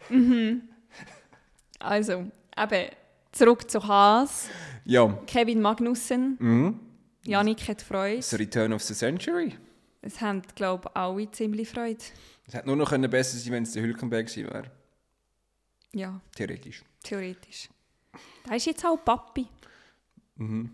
mhm. 0.10 0.62
Also, 1.80 2.32
eben, 2.58 2.90
zurück 3.32 3.70
zu 3.72 3.86
Haas. 3.88 4.50
Ja, 4.86 5.08
Kevin 5.28 5.62
Magnussen. 5.62 6.36
mhm. 6.40 6.80
Janik 7.24 7.68
hat 7.68 7.82
Freude. 7.84 8.22
The 8.22 8.36
Return 8.36 8.74
of 8.74 8.82
the 8.84 8.96
Century. 8.96 9.56
Es 10.02 10.20
haben, 10.22 10.42
glaube 10.56 10.90
ich, 10.90 10.96
alle 10.98 11.30
ziemlich 11.32 11.70
Freude. 11.70 12.00
Es 12.48 12.54
hätte 12.56 12.66
nur 12.68 12.76
noch 12.76 12.90
besser 13.10 13.38
sein 13.38 13.54
wenn 13.54 13.64
es 13.64 13.74
der 13.74 13.84
Hülkenberg 13.84 14.26
gewesen 14.28 14.50
wäre. 14.52 14.72
Ja, 15.94 16.20
Theoretisch. 16.36 16.84
theoretisch. 17.04 17.70
Da 18.48 18.56
ist 18.56 18.66
jetzt 18.66 18.84
auch 18.86 18.98
Papi. 18.98 19.46
Mhm. 20.42 20.72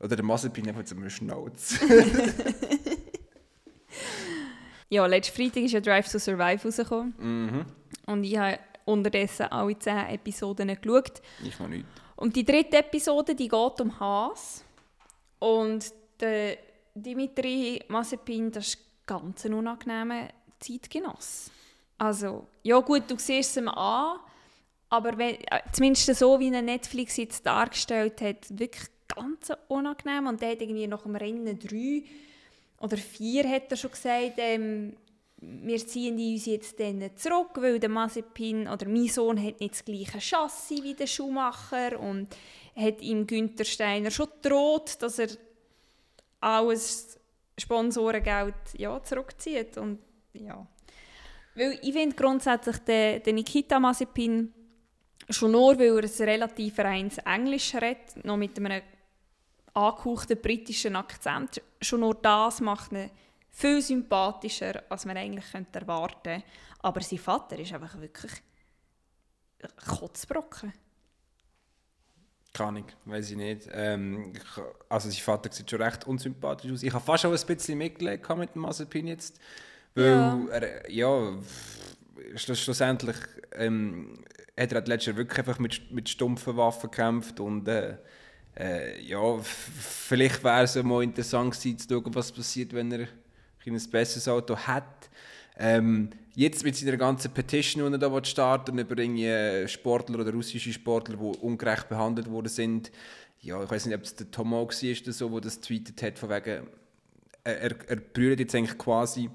Oder 0.00 0.16
der 0.16 0.24
Mazepin 0.24 0.68
einfach 0.68 0.84
zum 0.84 1.08
Schnauz. 1.08 1.78
Ja, 4.92 5.06
letzten 5.06 5.36
Freitag 5.36 5.62
ist 5.62 5.72
ja 5.72 5.80
Drive 5.80 6.10
to 6.10 6.18
Survive 6.18 6.64
rausgekommen. 6.64 7.14
mhm. 7.16 7.64
Und 8.06 8.24
ich 8.24 8.36
habe 8.36 8.58
unterdessen 8.86 9.46
alle 9.46 9.78
10 9.78 10.08
Episoden 10.08 10.66
geschaut. 10.66 11.22
Ich 11.44 11.56
noch 11.60 11.68
nicht. 11.68 11.86
Und 12.16 12.34
die 12.34 12.44
dritte 12.44 12.78
Episode, 12.78 13.36
die 13.36 13.46
geht 13.46 13.80
um 13.80 14.00
Haas. 14.00 14.64
Und 15.38 15.92
der 16.18 16.58
Dimitri 16.92 17.84
Mazepin, 17.86 18.50
das 18.50 18.66
ist 18.66 18.78
ganz 19.06 19.46
ein 19.46 19.54
unangenehmer 19.54 20.28
Zeitgenoss. 20.58 21.52
Also, 21.96 22.48
ja 22.64 22.80
gut, 22.80 23.04
du 23.08 23.16
siehst 23.16 23.56
es 23.56 23.62
ihm 23.62 23.68
an, 23.68 24.18
aber 24.90 25.16
wenn, 25.16 25.36
äh, 25.36 25.60
zumindest 25.72 26.14
so, 26.16 26.38
wie 26.40 26.50
Netflix 26.50 27.16
jetzt 27.16 27.46
dargestellt 27.46 28.20
hat, 28.20 28.46
wirklich 28.50 28.88
ganz 29.08 29.52
unangenehm. 29.68 30.26
Und 30.26 30.42
der 30.42 30.50
hat 30.50 30.60
irgendwie 30.60 30.86
nach 30.86 31.02
dem 31.02 31.16
Rennen 31.16 31.58
drei 31.58 32.02
oder 32.80 32.96
vier 32.96 33.48
hat 33.48 33.70
er 33.70 33.76
schon 33.76 33.92
gesagt, 33.92 34.34
ähm, 34.38 34.96
wir 35.36 35.78
ziehen 35.86 36.18
uns 36.18 36.46
jetzt 36.46 36.78
dann 36.80 37.10
zurück, 37.16 37.50
weil 37.54 37.78
der 37.78 37.88
Mazepin 37.88 38.68
oder 38.68 38.86
mein 38.88 39.08
Sohn 39.08 39.42
hat 39.42 39.60
nicht 39.60 39.74
das 39.74 39.84
gleiche 39.84 40.18
Chassis 40.18 40.82
wie 40.82 40.94
der 40.94 41.06
Schumacher 41.06 41.98
und 41.98 42.28
hat 42.76 43.00
ihm 43.00 43.26
Günther 43.26 43.64
Steiner 43.64 44.10
schon 44.10 44.28
gedroht, 44.42 44.96
dass 45.00 45.18
er 45.18 45.28
alles 46.40 47.18
Sponsorengeld 47.58 48.54
ja, 48.76 49.02
zurückzieht 49.02 49.78
und 49.78 49.98
ja. 50.32 50.66
Weil 51.54 51.78
ich 51.82 51.92
finde 51.92 52.16
grundsätzlich 52.16 52.78
den, 52.78 53.22
den 53.22 53.34
Nikita 53.34 53.80
Mazepin 53.80 54.52
schon 55.28 55.52
nur, 55.52 55.78
weil 55.78 55.98
er 55.98 56.04
ein 56.04 56.24
relativ 56.28 56.78
reines 56.78 57.18
Englisch 57.18 57.74
redet, 57.74 58.24
noch 58.24 58.36
mit 58.36 58.56
einem 58.58 58.82
angehauchten 59.74 60.40
britischen 60.40 60.96
Akzent, 60.96 61.62
schon 61.80 62.00
nur 62.00 62.14
das 62.14 62.60
macht 62.60 62.92
ihn 62.92 63.10
viel 63.50 63.80
sympathischer, 63.82 64.82
als 64.88 65.04
man 65.04 65.16
eigentlich 65.16 65.50
könnte 65.50 65.80
erwarten 65.80 66.22
könnte. 66.22 66.44
Aber 66.80 67.00
sein 67.00 67.18
Vater 67.18 67.58
ist 67.58 67.72
einfach 67.72 68.00
wirklich 68.00 68.32
Kotzbrocken. 69.86 70.72
Keine 72.52 72.68
Ahnung, 72.68 72.86
weiß 73.04 73.30
ich 73.30 73.36
nicht. 73.36 73.68
Ähm, 73.72 74.32
ich, 74.34 74.62
also 74.88 75.08
sein 75.08 75.20
Vater 75.20 75.52
sieht 75.52 75.70
schon 75.70 75.82
recht 75.82 76.06
unsympathisch 76.06 76.72
aus. 76.72 76.82
Ich 76.82 76.92
habe 76.92 77.04
fast 77.04 77.26
auch 77.26 77.32
ein 77.32 77.46
bisschen 77.46 77.78
mitgelegt 77.78 78.28
mit 78.36 78.54
dem 78.54 78.62
Mazepin 78.62 79.06
jetzt. 79.06 79.38
Weil 79.94 80.04
Ja. 80.04 80.46
er, 80.50 80.90
ja, 80.90 81.32
schluss, 82.36 82.60
schlussendlich 82.60 83.16
ähm, 83.52 84.24
hat 84.60 84.72
er 84.72 84.76
halt 84.76 84.88
letztes 84.88 85.06
Jahr 85.06 85.16
wirklich 85.16 85.38
einfach 85.38 85.58
mit, 85.58 85.90
mit 85.90 86.08
stumpfen 86.08 86.56
Waffen 86.56 86.90
gekämpft 86.90 87.40
und 87.40 87.66
äh, 87.68 87.96
äh, 88.58 89.00
ja, 89.02 89.38
vielleicht 89.38 90.42
wäre 90.44 90.64
es 90.64 90.74
mal 90.82 91.02
interessant 91.02 91.54
gewesen, 91.54 91.78
zu 91.78 91.88
schauen, 91.88 92.14
was 92.14 92.32
passiert, 92.32 92.72
wenn 92.72 92.92
er 92.92 93.08
ein 93.66 93.90
besseres 93.90 94.28
Auto 94.28 94.56
hat. 94.56 95.08
Ähm, 95.56 96.10
jetzt 96.34 96.64
mit 96.64 96.76
seiner 96.76 96.96
ganzen 96.96 97.32
Petition, 97.32 97.86
die 97.86 97.94
er 97.94 98.10
da 98.10 98.24
starten 98.24 98.78
über 98.78 99.68
Sportler 99.68 100.20
oder 100.20 100.32
russische 100.32 100.72
Sportler, 100.72 101.16
die 101.16 101.38
ungerecht 101.38 101.88
behandelt 101.88 102.30
worden 102.30 102.48
sind. 102.48 102.90
Ja, 103.40 103.62
ich 103.62 103.70
weiß 103.70 103.86
nicht, 103.86 103.94
ob 103.96 104.02
es 104.02 104.14
der 104.14 104.30
Tomo 104.30 104.56
war, 104.56 104.64
oder 104.64 105.12
so, 105.12 105.28
der 105.28 105.40
das 105.40 105.60
tweetet 105.60 106.02
hat, 106.02 106.18
von 106.18 106.30
wegen, 106.30 106.66
er, 107.44 107.60
er, 107.60 107.88
er 107.88 107.96
brüllt 107.96 108.40
jetzt 108.40 108.54
eigentlich 108.54 108.76
quasi 108.78 109.30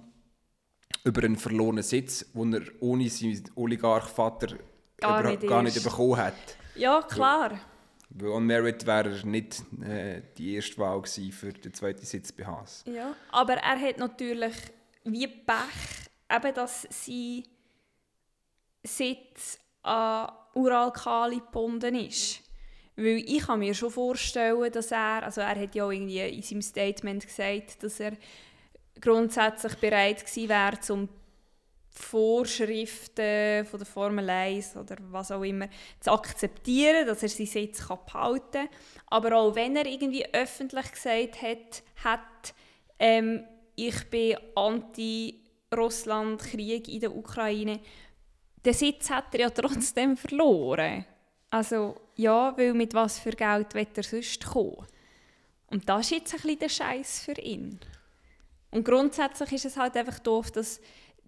über 1.04 1.24
einen 1.24 1.36
verlorenen 1.36 1.84
Sitz, 1.84 2.26
den 2.34 2.54
er 2.54 2.62
ohne 2.80 3.10
seinen 3.10 3.44
Oligarch-Vater 3.56 4.58
Gar 4.98 5.22
über- 5.22 5.30
nicht 5.32 5.48
gar 5.48 5.64
nicht 5.64 5.84
bekommen 5.84 6.18
hat. 6.18 6.34
Ja, 6.76 7.02
klar. 7.02 7.60
Weil 8.10 8.30
on 8.30 8.46
Merit 8.46 8.86
wäre 8.86 9.10
er 9.18 9.26
nicht 9.26 9.62
äh, 9.82 10.22
die 10.38 10.56
erste 10.56 10.78
Wahl 10.78 11.02
gewesen 11.02 11.32
für 11.32 11.52
den 11.52 11.74
zweiten 11.74 12.06
Sitz 12.06 12.32
bei 12.32 12.46
Haas. 12.46 12.84
Ja. 12.86 13.14
Aber 13.32 13.56
er 13.56 13.80
hat 13.80 13.98
natürlich 13.98 14.56
wie 15.04 15.28
Pech, 15.28 16.10
eben, 16.32 16.54
dass 16.54 16.88
sein 16.90 17.44
Sitz 18.84 19.60
an 19.84 20.32
Uralkali 20.54 21.38
gebunden 21.38 21.96
ist. 21.96 22.42
Weil 22.96 23.24
ich 23.28 23.46
kann 23.46 23.60
mir 23.60 23.74
schon 23.74 23.92
vorstellen, 23.92 24.72
dass 24.72 24.92
er, 24.92 25.24
also 25.24 25.42
er 25.42 25.60
hat 25.60 25.76
ja 25.76 25.84
auch 25.84 25.92
irgendwie 25.92 26.22
in 26.22 26.42
seinem 26.42 26.62
Statement 26.62 27.28
gesagt, 27.28 27.84
dass 27.84 28.00
er 28.00 28.14
grundsätzlich 29.02 29.76
bereit 29.76 30.26
gewesen 30.26 30.48
wäre, 30.50 30.80
zum 30.80 31.10
Vorschriften 31.98 33.66
von 33.66 33.80
der 33.80 33.88
Formel 33.88 34.30
1 34.30 34.76
oder 34.76 34.98
was 35.12 35.32
auch 35.32 35.44
immer 35.44 35.70
zu 36.00 36.12
akzeptieren, 36.12 37.08
dass 37.08 37.24
er 37.24 37.30
seinen 37.30 37.48
Sitz 37.48 37.88
behalten 37.88 38.52
kann. 38.52 38.68
Aber 39.08 39.38
auch 39.38 39.56
wenn 39.56 39.78
er 39.78 39.86
irgendwie 39.86 40.26
öffentlich 40.34 40.92
gesagt 40.92 41.42
hat, 41.42 41.84
hat 42.04 42.54
ähm, 43.00 43.46
ich 43.76 44.10
bin 44.10 44.36
anti-Russland-Krieg 44.56 46.88
in 46.88 47.00
der 47.00 47.16
Ukraine, 47.16 47.80
den 48.66 48.74
Sitz 48.74 49.10
hat 49.10 49.34
er 49.34 49.40
ja 49.42 49.50
trotzdem 49.50 50.16
verloren. 50.18 51.06
Also 51.50 51.96
ja, 52.16 52.58
weil 52.58 52.74
mit 52.74 52.94
was 52.94 53.20
für 53.20 53.32
Geld 53.32 53.74
wird 53.74 53.98
er 53.98 54.04
sonst 54.04 54.46
kommen? 54.46 54.86
Und 55.68 55.88
das 55.88 56.08
ist 56.08 56.12
jetzt 56.12 56.34
ein 56.34 56.42
bisschen 56.42 56.60
der 56.60 56.70
Scheiß 56.70 57.26
für 57.26 57.40
ihn. 57.40 57.80
Und 58.72 58.84
grundsätzlich 58.84 59.54
ist 59.54 59.66
es 59.66 59.78
halt 59.78 59.96
einfach 59.96 60.20
doof, 60.20 60.52
dass 60.52 60.82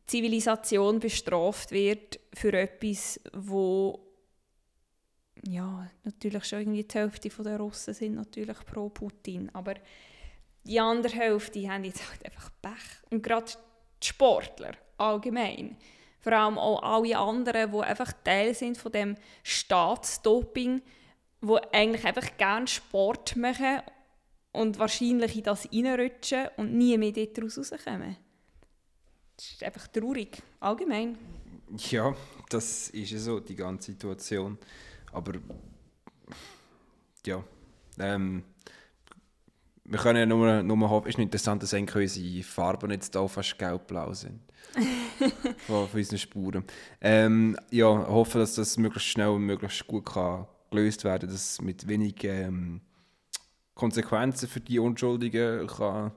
Zivilisation 0.08 1.00
bestraft 1.00 1.72
wird 1.72 2.20
für 2.34 2.54
etwas, 2.54 3.20
wo 3.34 4.08
ja, 5.44 5.90
natürlich 6.04 6.46
schon 6.46 6.60
irgendwie 6.60 6.84
die 6.84 6.98
Hälfte 6.98 7.30
der 7.30 7.58
Russen 7.58 7.94
sind 7.94 8.16
natürlich 8.16 8.58
pro 8.66 8.90
Putin, 8.90 9.50
aber 9.54 9.76
die 10.64 10.80
andere 10.80 11.14
Hälfte 11.14 11.70
haben 11.70 11.84
jetzt 11.84 12.10
halt 12.10 12.26
einfach 12.26 12.50
Pech. 12.62 13.12
Und 13.12 13.24
gerade 13.24 13.52
die 14.02 14.08
Sportler 14.08 14.72
allgemein, 14.98 15.78
vor 16.20 16.34
allem 16.34 16.58
auch 16.58 16.82
alle 16.84 17.18
anderen, 17.18 17.72
die 17.72 17.80
einfach 17.80 18.12
Teil 18.24 18.54
sind 18.54 18.78
von 18.78 18.92
dem 18.92 19.16
Staatsdoping, 19.44 20.82
wo 21.42 21.58
eigentlich 21.72 22.04
einfach 22.04 22.36
gerne 22.38 22.68
Sport 22.68 23.36
machen 23.36 23.82
und 24.52 24.80
wahrscheinlich 24.80 25.38
in 25.38 25.44
das 25.44 25.72
reinrutschen 25.72 26.50
und 26.58 26.74
nie 26.74 26.98
mehr 26.98 27.12
dort 27.12 27.42
rauskommen. 27.42 28.18
Das 29.38 29.52
ist 29.52 29.64
einfach 29.64 29.88
traurig, 29.88 30.42
allgemein. 30.60 31.18
Ja, 31.90 32.16
das 32.50 32.90
ist 32.90 33.12
ja 33.12 33.20
so, 33.20 33.40
die 33.40 33.56
ganze 33.56 33.92
Situation. 33.92 34.58
Aber 35.12 35.34
ja, 37.26 37.44
ähm, 38.00 38.44
wir 39.84 40.00
können 40.00 40.20
ja 40.20 40.26
nur, 40.26 40.64
nur 40.64 40.90
hoffen, 40.90 41.08
es 41.08 41.16
ist 41.16 41.22
interessant, 41.22 41.64
dass 41.64 41.74
eigentlich 41.74 42.18
unsere 42.18 42.44
Farben 42.44 42.92
jetzt 42.92 43.14
hier 43.16 43.28
fast 43.28 43.58
gelb-blau 43.58 44.14
sind. 44.14 44.42
von, 45.68 45.88
von 45.88 46.00
unseren 46.00 46.18
Spuren. 46.18 46.64
Ähm, 47.00 47.58
ja, 47.72 47.88
hoffe, 47.88 48.40
dass 48.40 48.56
das 48.56 48.78
möglichst 48.78 49.10
schnell 49.10 49.30
und 49.30 49.44
möglichst 49.44 49.88
gut 49.88 50.06
kann 50.06 50.48
gelöst 50.70 51.04
werden 51.04 51.30
dass 51.30 51.52
es 51.52 51.62
mit 51.62 51.88
wenig 51.88 52.24
ähm, 52.24 52.82
Konsequenzen 53.74 54.50
für 54.50 54.60
die 54.60 54.80
Unschuldigen 54.80 55.68
kann, 55.68 56.12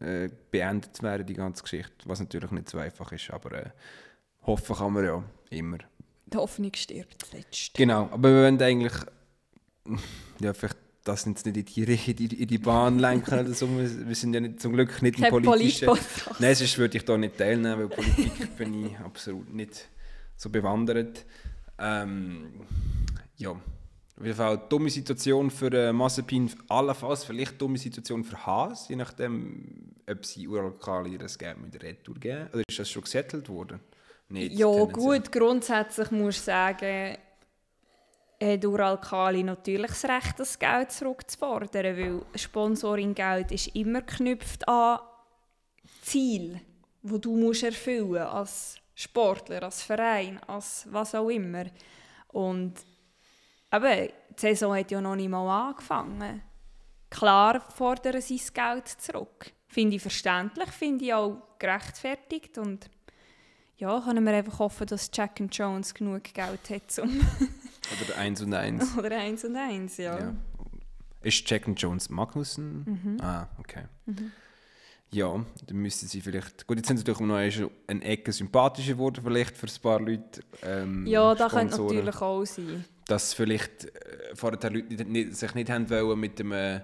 äh, 0.00 0.28
beendet 0.50 1.02
werden, 1.02 1.26
die 1.26 1.34
ganze 1.34 1.62
Geschichte. 1.62 1.92
Was 2.04 2.20
natürlich 2.20 2.50
nicht 2.50 2.68
so 2.68 2.78
einfach 2.78 3.12
ist, 3.12 3.30
aber 3.30 3.52
äh, 3.52 3.70
hoffen 4.42 4.76
kann 4.76 4.92
man 4.92 5.04
ja 5.04 5.24
immer. 5.50 5.78
Die 6.26 6.36
Hoffnung 6.36 6.72
stirbt 6.74 7.26
zuletzt. 7.26 7.74
Genau, 7.74 8.08
aber 8.10 8.30
wir 8.30 8.42
wollen 8.42 8.62
eigentlich 8.62 8.94
ja, 10.40 10.52
vielleicht 10.52 10.78
das 11.04 11.24
jetzt 11.24 11.46
nicht 11.46 11.56
in 11.56 11.64
die, 11.64 12.10
in 12.10 12.16
die, 12.16 12.42
in 12.42 12.48
die 12.48 12.58
Bahn 12.58 12.98
lenken 12.98 13.38
oder 13.38 13.52
so. 13.54 13.68
Wir, 13.76 14.14
sind 14.14 14.34
ja 14.34 14.40
nicht, 14.40 14.60
zum 14.60 14.74
Glück 14.74 15.00
nicht 15.02 15.22
ein 15.22 15.30
politischer... 15.30 15.86
Polit-Podcast. 15.86 16.40
Nein, 16.40 16.54
sonst 16.54 16.78
würde 16.78 16.98
ich 16.98 17.04
da 17.04 17.16
nicht 17.16 17.38
teilnehmen, 17.38 17.78
weil 17.78 17.88
Politik 17.88 18.56
bin 18.58 18.86
ich 18.86 18.98
absolut 18.98 19.52
nicht 19.52 19.88
so 20.36 20.50
bewandert. 20.50 21.24
Ähm, 21.78 22.52
ja, 23.36 23.56
jeden 24.24 24.36
Fall 24.36 24.60
dumme 24.68 24.90
Situation 24.90 25.50
für 25.50 25.72
äh, 25.72 25.92
Mazepin, 25.92 26.50
allenfalls 26.68 27.24
vielleicht 27.24 27.60
dumme 27.60 27.78
Situation 27.78 28.22
für 28.22 28.44
Haas, 28.44 28.88
je 28.88 28.96
nachdem, 28.96 29.94
ob 30.08 30.26
sie 30.26 30.46
Uralkali 30.46 31.16
das 31.16 31.38
Game 31.38 31.62
mit 31.62 31.74
der 31.74 31.82
Retour 31.82 32.16
geben. 32.16 32.48
Oder 32.52 32.62
ist 32.68 32.78
das 32.78 32.90
schon 32.90 33.02
gesettelt 33.02 33.48
worden? 33.48 33.80
Nicht, 34.28 34.52
Ja, 34.52 34.84
gut, 34.84 35.32
grundsätzlich 35.32 36.10
muss 36.10 36.36
ich 36.36 36.42
sagen, 36.42 37.16
hat 38.42 38.64
Uralkali 38.64 39.42
natürlich 39.42 39.90
das 39.90 40.04
Recht, 40.04 40.38
das 40.38 40.58
Geld 40.58 40.92
zurückzufordern, 40.92 41.96
weil 41.96 42.22
Sponsoring-Geld 42.34 43.52
ist 43.52 43.74
immer 43.74 44.02
geknüpft 44.02 44.66
an 44.68 45.00
Ziel, 46.02 46.60
wo 47.02 47.18
du 47.18 47.36
musst 47.36 47.62
erfüllen 47.62 48.22
als 48.22 48.76
Sportler, 48.94 49.62
als 49.62 49.82
Verein, 49.82 50.38
als 50.46 50.86
was 50.90 51.14
auch 51.14 51.28
immer. 51.28 51.64
Und 52.28 52.74
eben, 53.72 54.08
die 54.30 54.40
Saison 54.40 54.76
hat 54.76 54.90
ja 54.90 55.00
noch 55.00 55.16
nicht 55.16 55.28
mal 55.28 55.68
angefangen. 55.68 56.42
Klar 57.10 57.60
fordern 57.70 58.20
sie 58.20 58.38
das 58.38 58.52
Geld 58.52 58.88
zurück. 58.88 59.52
Finde 59.68 59.96
ich 59.96 60.02
verständlich, 60.02 60.68
finde 60.70 61.04
ich 61.04 61.14
auch 61.14 61.42
gerechtfertigt 61.58 62.58
und 62.58 62.88
ja, 63.76 64.00
können 64.00 64.24
wir 64.24 64.32
einfach 64.34 64.58
hoffen, 64.58 64.86
dass 64.86 65.10
Jack 65.12 65.40
and 65.40 65.56
Jones 65.56 65.94
genug 65.94 66.24
Geld 66.24 66.70
hat 66.70 66.90
zum 66.90 67.08
Oder 68.04 68.18
1 68.18 68.42
und 68.42 68.54
1. 68.54 68.98
oder 68.98 69.16
eins 69.18 69.44
und 69.44 69.56
eins, 69.56 69.96
ja. 69.96 70.18
Ja. 70.18 70.34
Ist 71.22 71.48
Jack 71.50 71.66
and 71.66 71.80
Jones 71.80 72.08
Magnussen? 72.08 72.84
Mhm. 72.84 73.20
Ah, 73.20 73.48
okay. 73.58 73.84
Ja, 75.10 75.44
dann 75.66 75.76
müssten 75.76 76.06
sie 76.06 76.20
vielleicht. 76.20 76.66
Gut, 76.66 76.76
jetzt 76.76 76.86
sind 76.86 76.98
sie 76.98 77.04
natürlich 77.04 77.20
noch 77.20 77.70
eine 77.88 78.04
Ecke 78.04 78.32
sympathischer 78.32 78.92
geworden, 78.92 79.20
vielleicht 79.24 79.56
für 79.56 79.66
ein 79.66 79.82
paar 79.82 80.00
Leute. 80.00 80.42
Ähm, 80.62 81.06
Ja, 81.06 81.34
das 81.34 81.52
könnte 81.52 81.76
natürlich 81.80 82.20
auch 82.20 82.44
sein. 82.44 82.84
Dass 83.10 83.34
vielleicht 83.34 83.86
äh, 83.86 84.36
vorher 84.36 84.70
Leute 84.70 85.04
nicht, 85.04 85.34
sich 85.34 85.54
nicht 85.54 85.68
haben 85.68 85.90
wollen 85.90 86.20
mit 86.20 86.38
dem 86.38 86.52
äh, 86.52 86.82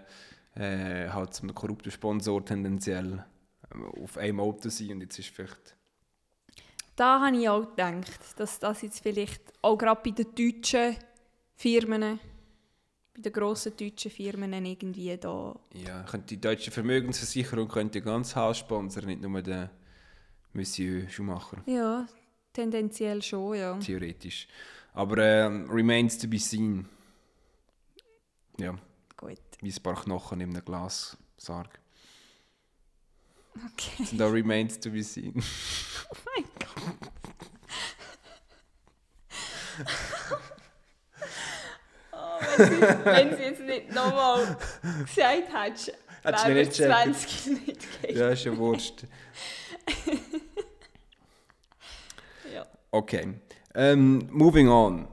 äh, 0.57 1.09
halt 1.09 1.35
so 1.35 1.45
einem 1.45 1.55
korrupten 1.55 1.93
Sponsor 1.93 2.45
tendenziell 2.45 3.25
äh, 3.71 4.03
auf 4.03 4.19
einem 4.19 4.41
Auto 4.41 4.69
sein 4.69 4.93
und 4.93 5.03
jetzt 5.03 5.19
ist 5.21 5.29
vielleicht. 5.29 5.77
Da 6.97 7.21
habe 7.21 7.37
ich 7.37 7.49
auch 7.49 7.69
gedacht, 7.71 8.21
dass 8.39 8.59
das 8.59 8.83
jetzt 8.83 9.01
vielleicht 9.01 9.43
auch 9.63 9.77
gerade 9.77 10.01
bei 10.03 10.11
den 10.11 10.35
deutschen 10.35 10.97
Firmen, 11.55 12.19
bei 13.15 13.21
den 13.21 13.33
grossen 13.33 13.77
deutschen 13.77 14.11
Firmen 14.11 14.53
irgendwie 14.65 15.17
da... 15.17 15.55
Ja, 15.75 16.03
könnte 16.03 16.27
die 16.29 16.41
deutsche 16.41 16.73
Vermögensversicherung 16.73 17.69
könnte 17.69 18.01
ganz 18.01 18.35
Haus 18.35 18.59
sponsern, 18.59 19.07
nicht 19.07 19.21
nur 19.21 19.43
der 19.43 19.71
Monsieur 20.55 21.09
Schumacher. 21.09 21.63
Ja, 21.67 22.07
tendenziell 22.53 23.23
schon, 23.23 23.55
ja. 23.55 23.79
theoretisch. 23.79 24.49
Aber 24.97 25.19
ähm, 25.19 25.69
remains 25.71 26.17
to 26.17 26.27
be 26.27 26.39
seen. 26.39 26.89
Ja, 28.59 28.75
Gut, 29.19 29.39
wie 29.61 29.71
ein 29.71 29.83
paar 29.83 29.95
Knochen 30.03 30.41
in 30.41 30.49
einem 30.51 30.65
Glassarg. 30.65 31.79
okay. 33.73 34.05
Sind 34.05 34.19
da 34.19 34.27
remains 34.27 34.81
to 34.81 34.91
be 34.91 35.03
seen. 35.03 35.35
Oh 36.09 36.17
mein 36.25 36.45
Gott. 36.61 37.11
oh, 42.13 42.41
wenn, 42.57 42.71
sie, 42.71 42.81
wenn 43.05 43.37
sie 43.37 43.43
jetzt 43.43 43.61
nicht 43.63 43.93
nochmal 43.93 44.57
gesagt 45.05 45.53
hättest, 45.53 45.93
wäre 46.25 46.65
gecheckt. 46.65 46.77
20 46.77 47.47
nicht 47.47 48.03
gegeben. 48.03 48.19
ja, 48.19 48.29
ist 48.31 48.45
ja 48.45 48.57
wurscht. 48.57 49.05
Ja. 52.55 52.65
Okay. 52.93 53.35
Ähm, 53.77 54.27
moving 54.33 54.69
on. 54.69 55.07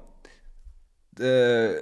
Äh, 1.20 1.74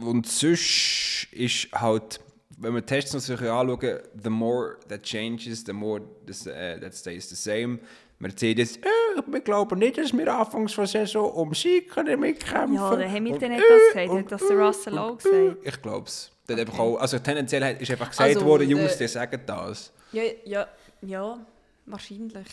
und 0.00 0.26
sonst 0.26 1.28
ist 1.30 1.68
halt, 1.72 2.20
wenn 2.56 2.74
wir 2.74 2.84
Tests 2.84 3.12
sich 3.12 3.40
anschauen, 3.40 3.98
the 4.22 4.30
more 4.30 4.78
that 4.88 5.02
changes, 5.02 5.62
the 5.64 5.74
more 5.74 6.00
this, 6.26 6.46
uh, 6.46 6.80
that 6.80 6.94
stays 6.94 7.28
the 7.28 7.36
same. 7.36 7.78
Mercedes, 8.18 8.76
äh, 8.76 8.82
wir 9.26 9.40
glauben 9.40 9.80
nicht, 9.80 9.98
dass 9.98 10.12
wir 10.12 10.32
anfangs 10.32 10.74
der 10.76 10.86
Saison 10.86 11.30
um 11.32 11.54
Sieg 11.54 11.90
können 11.90 12.20
mitkämpfen 12.20 12.76
Ja, 12.76 12.94
der 12.94 13.10
Hamilton 13.10 13.50
Und, 13.50 13.56
hat 13.56 13.62
das 13.68 13.92
gesagt, 13.92 14.08
und, 14.08 14.18
hat 14.18 14.32
das 14.32 14.48
der 14.48 14.58
Russell 14.58 14.98
auch 14.98 15.18
gesagt. 15.18 15.56
Ich 15.64 15.82
glaube 15.82 16.06
es. 16.06 16.30
Okay. 16.48 16.96
Also 16.98 17.18
tendenziell 17.18 17.76
ist 17.80 17.90
einfach 17.90 18.10
gesagt 18.10 18.28
Also, 18.36 18.46
worden, 18.46 18.68
Jungs, 18.68 18.96
die 18.96 19.08
sagen 19.08 19.40
das. 19.44 19.92
Ja, 20.12 20.22
ja, 20.44 20.68
ja, 21.02 21.38
wahrscheinlich. 21.86 22.46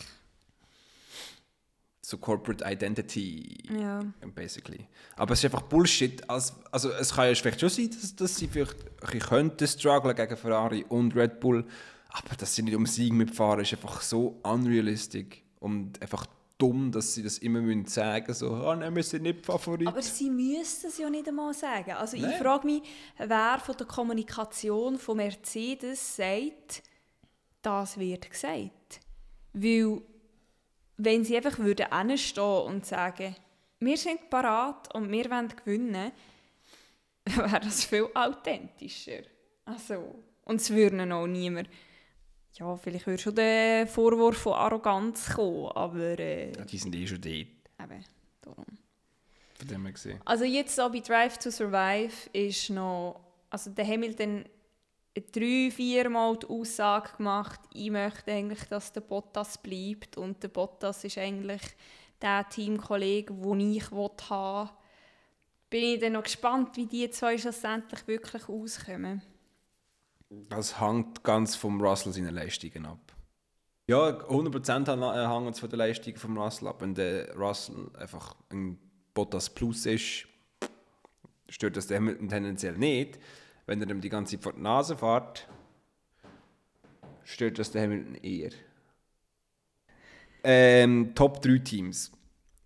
So 2.10 2.18
Corporate 2.18 2.64
Identity. 2.64 3.56
Ja. 3.72 4.04
Basically. 4.34 4.88
Aber 5.16 5.32
es 5.34 5.38
ist 5.38 5.44
einfach 5.44 5.62
Bullshit. 5.62 6.28
Als, 6.28 6.56
also 6.72 6.90
es 6.90 7.14
kann 7.14 7.28
ja 7.28 7.34
vielleicht 7.36 7.60
schon 7.60 7.68
sein, 7.68 7.88
dass, 7.90 8.16
dass 8.16 8.36
sie 8.36 8.48
vielleicht 8.48 8.74
ein 8.74 9.00
bisschen 9.00 9.20
könnten 9.20 9.68
strugglen 9.68 10.16
gegen 10.16 10.36
Ferrari 10.36 10.84
und 10.88 11.14
Red 11.14 11.38
Bull. 11.38 11.64
Aber 12.08 12.34
dass 12.36 12.52
sie 12.52 12.62
nicht 12.62 12.74
um 12.74 12.84
Sieg 12.84 13.12
mitfahren, 13.12 13.60
ist 13.60 13.72
einfach 13.72 14.00
so 14.02 14.40
unrealistisch. 14.42 15.44
Und 15.60 16.02
einfach 16.02 16.26
dumm, 16.58 16.90
dass 16.90 17.14
sie 17.14 17.22
das 17.22 17.38
immer 17.38 17.60
müssen 17.60 17.86
sagen 17.86 18.34
so, 18.34 18.54
ah, 18.54 18.74
nein, 18.74 18.96
wir 18.96 19.04
sind 19.04 19.22
nicht 19.22 19.46
Favorit. 19.46 19.86
Aber 19.86 20.02
sie 20.02 20.30
müssten 20.30 20.88
es 20.88 20.98
ja 20.98 21.08
nicht 21.08 21.28
einmal 21.28 21.54
sagen. 21.54 21.92
Also 21.92 22.16
ich 22.16 22.24
Nein. 22.24 22.42
frage 22.42 22.66
mich, 22.66 22.82
wer 23.18 23.60
von 23.64 23.76
der 23.76 23.86
Kommunikation 23.86 24.98
von 24.98 25.16
Mercedes 25.18 26.16
sagt, 26.16 26.82
das 27.62 27.98
wird 27.98 28.28
gesagt. 28.28 28.98
Weil, 29.52 30.02
wenn 31.02 31.24
sie 31.24 31.36
einfach 31.36 31.58
würden 31.58 31.86
hinstehen 32.08 32.62
und 32.66 32.84
sagen, 32.86 33.34
wir 33.80 33.96
sind 33.96 34.28
parat 34.28 34.94
und 34.94 35.10
wir 35.10 35.30
wollen 35.30 35.48
gewinnen, 35.64 36.12
wäre 37.24 37.60
das 37.60 37.84
viel 37.84 38.08
authentischer. 38.14 39.22
Also, 39.64 40.22
und 40.44 40.60
es 40.60 40.70
würde 40.70 41.14
auch 41.14 41.26
niemand... 41.26 41.68
Ja, 42.54 42.76
vielleicht 42.76 43.06
würde 43.06 43.22
schon 43.22 43.34
der 43.36 43.86
Vorwurf 43.86 44.36
von 44.38 44.54
Arroganz 44.54 45.30
kommen, 45.34 45.68
aber 45.68 46.18
äh, 46.18 46.52
Ja, 46.52 46.64
die 46.64 46.78
sind 46.78 46.94
eh 46.96 47.06
schon 47.06 47.20
dort, 47.20 47.34
eben, 47.34 48.04
darum. 48.42 48.64
von 49.54 49.68
dem 49.68 49.82
her 49.84 49.92
gesehen. 49.92 50.20
Also 50.24 50.44
jetzt 50.44 50.74
so 50.74 50.90
bei 50.90 50.98
Drive 50.98 51.38
to 51.38 51.50
Survive 51.50 52.28
ist 52.32 52.68
noch, 52.70 53.20
also 53.50 53.70
der 53.70 53.86
Hamilton 53.86 54.44
drei, 55.14 55.70
viermal 55.70 56.36
die 56.38 56.46
Aussage 56.46 57.16
gemacht, 57.16 57.60
ich 57.72 57.90
möchte 57.90 58.32
eigentlich, 58.32 58.64
dass 58.64 58.92
der 58.92 59.00
Bottas 59.00 59.58
bleibt 59.58 60.16
und 60.16 60.42
der 60.42 60.48
Bottas 60.48 61.04
ist 61.04 61.18
eigentlich 61.18 61.62
der 62.22 62.48
Teamkollege, 62.48 63.32
den 63.34 63.60
ich 63.60 63.90
haben 63.90 64.68
will. 64.68 64.70
Bin 65.70 65.84
ich 65.84 66.00
dann 66.00 66.12
noch 66.12 66.22
gespannt, 66.24 66.76
wie 66.76 66.86
die 66.86 67.08
zwei 67.10 67.38
schlussendlich 67.38 68.06
wirklich 68.06 68.48
auskommen. 68.48 69.22
Das 70.28 70.80
hängt 70.80 71.24
ganz 71.24 71.56
vom 71.56 71.80
Russell 71.80 72.12
seinen 72.12 72.34
Leistungen 72.34 72.86
ab. 72.86 72.98
Ja, 73.88 74.10
100% 74.28 74.86
hang- 74.86 75.42
hängt 75.44 75.54
es 75.54 75.60
von 75.60 75.68
der 75.68 75.78
Leistung 75.78 76.14
vom 76.16 76.38
Russell 76.38 76.68
ab. 76.68 76.80
Wenn 76.80 76.94
der 76.94 77.34
Russell 77.36 77.90
einfach 77.98 78.36
ein 78.50 78.78
Bottas 79.14 79.50
Plus 79.50 79.86
ist, 79.86 80.28
stört 81.48 81.76
das 81.76 81.88
den 81.88 81.96
Hamilton 81.96 82.28
tendenziell 82.28 82.78
nicht. 82.78 83.18
Wenn 83.70 83.80
er 83.80 83.88
ihm 83.88 84.00
die 84.00 84.08
ganze 84.08 84.34
Zeit 84.34 84.42
vor 84.42 84.52
die 84.52 84.62
Nase 84.62 84.96
fährt, 84.96 85.46
stört 87.22 87.56
das 87.56 87.70
den 87.70 87.82
Hamilton 87.82 88.14
eher. 88.16 88.50
Ähm, 90.42 91.14
Top 91.14 91.40
3 91.40 91.58
Teams. 91.58 92.10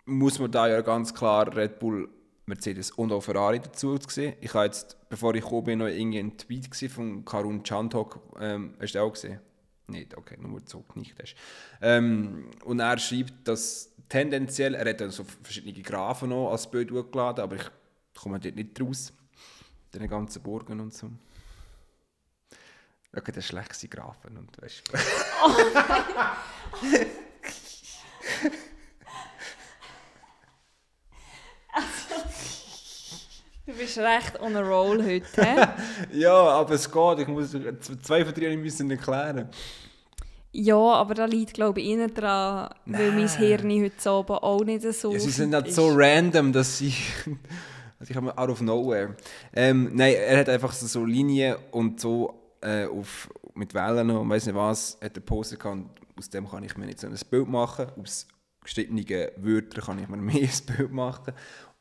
Muss 0.06 0.38
man 0.38 0.50
da 0.50 0.66
ja 0.66 0.80
ganz 0.80 1.12
klar 1.12 1.54
Red 1.54 1.78
Bull, 1.78 2.08
Mercedes 2.46 2.90
und 2.92 3.12
auch 3.12 3.20
Ferrari 3.20 3.60
dazu 3.60 3.98
sehen. 4.08 4.32
Ich 4.40 4.54
habe 4.54 4.64
jetzt, 4.64 4.96
bevor 5.10 5.34
ich 5.34 5.44
bin, 5.44 5.80
noch 5.80 5.88
irgendwie 5.88 6.20
einen 6.20 6.38
Tweet 6.38 6.70
gesehen 6.70 6.88
von 6.88 7.24
Karun 7.26 7.62
Chandhok. 7.62 8.20
Ähm, 8.40 8.72
hast 8.80 8.94
du 8.94 9.02
auch 9.02 9.12
gesehen? 9.12 9.40
Nicht, 9.88 10.16
okay, 10.16 10.38
nur 10.40 10.62
so 10.64 10.82
nicht 10.94 11.20
hast. 11.20 11.34
Ähm, 11.82 12.50
und 12.64 12.80
er 12.80 12.98
schreibt, 12.98 13.46
dass 13.46 13.92
tendenziell, 14.08 14.74
er 14.74 14.88
hat 14.88 15.02
dann 15.02 15.10
so 15.10 15.24
verschiedene 15.42 15.82
Graphen 15.82 16.30
noch 16.30 16.50
als 16.50 16.70
Bild 16.70 16.90
hochgeladen, 16.90 17.44
aber 17.44 17.56
ich 17.56 17.70
komme 18.14 18.40
dort 18.40 18.56
nicht 18.56 18.80
raus. 18.80 19.12
Den 19.94 20.08
ganzen 20.08 20.42
Burgen 20.42 20.80
und 20.80 20.92
so. 20.92 21.08
Okay, 23.16 23.30
das 23.32 23.46
schlechte 23.46 23.86
Graphen 23.88 24.36
und 24.36 24.60
weißt 24.60 24.82
Du 33.66 33.72
bist 33.72 33.96
recht 33.98 34.38
on 34.40 34.56
a 34.56 34.60
roll 34.60 35.02
heute, 35.02 35.42
hä? 35.42 35.66
Ja, 36.12 36.32
aber 36.34 36.74
es 36.74 36.90
geht. 36.90 37.18
Ich 37.20 37.28
muss 37.28 37.56
zwei 38.02 38.24
von 38.24 38.34
drei 38.34 38.56
müssen 38.56 38.90
erklären. 38.90 39.48
Ja, 40.52 40.76
aber 40.76 41.14
da 41.14 41.24
liegt 41.24 41.54
glaube 41.54 41.80
ich 41.80 41.88
innen 41.88 42.12
dran, 42.12 42.68
weil 42.84 43.10
mein 43.12 43.24
Nein. 43.24 43.36
Hirn 43.38 43.70
heute 43.82 44.12
oben 44.12 44.34
auch 44.36 44.62
nicht 44.64 44.82
so 44.92 45.12
Ja, 45.12 45.18
sie 45.18 45.30
sind 45.30 45.54
halt 45.54 45.68
ist. 45.68 45.76
so 45.76 45.88
random, 45.92 46.52
dass 46.52 46.78
sie 46.78 46.92
Also 47.98 48.10
ich 48.10 48.16
habe 48.16 48.36
out 48.36 48.50
of 48.50 48.60
nowhere. 48.60 49.16
Ähm, 49.52 49.90
nein, 49.94 50.14
er 50.14 50.40
hat 50.40 50.48
einfach 50.48 50.72
so, 50.72 50.86
so 50.86 51.04
Linien 51.04 51.56
und 51.70 52.00
so 52.00 52.34
äh, 52.60 52.86
auf, 52.86 53.30
mit 53.54 53.74
Wellen 53.74 54.10
und 54.10 54.28
weiß 54.28 54.46
nicht 54.46 54.54
was, 54.54 54.98
hat 55.02 55.16
er 55.16 55.20
Poster 55.20 55.56
gehabt. 55.56 56.00
Aus 56.16 56.30
dem 56.30 56.48
kann 56.48 56.64
ich 56.64 56.76
mir 56.76 56.86
nicht 56.86 57.00
so 57.00 57.06
ein 57.06 57.16
Bild 57.30 57.48
machen. 57.48 57.86
Aus 58.00 58.26
gestittenen 58.62 59.06
Wörtern 59.36 59.84
kann 59.84 59.98
ich 59.98 60.08
mir 60.08 60.16
mehr 60.18 60.34
ein 60.34 60.76
Bild 60.76 60.92
machen. 60.92 61.34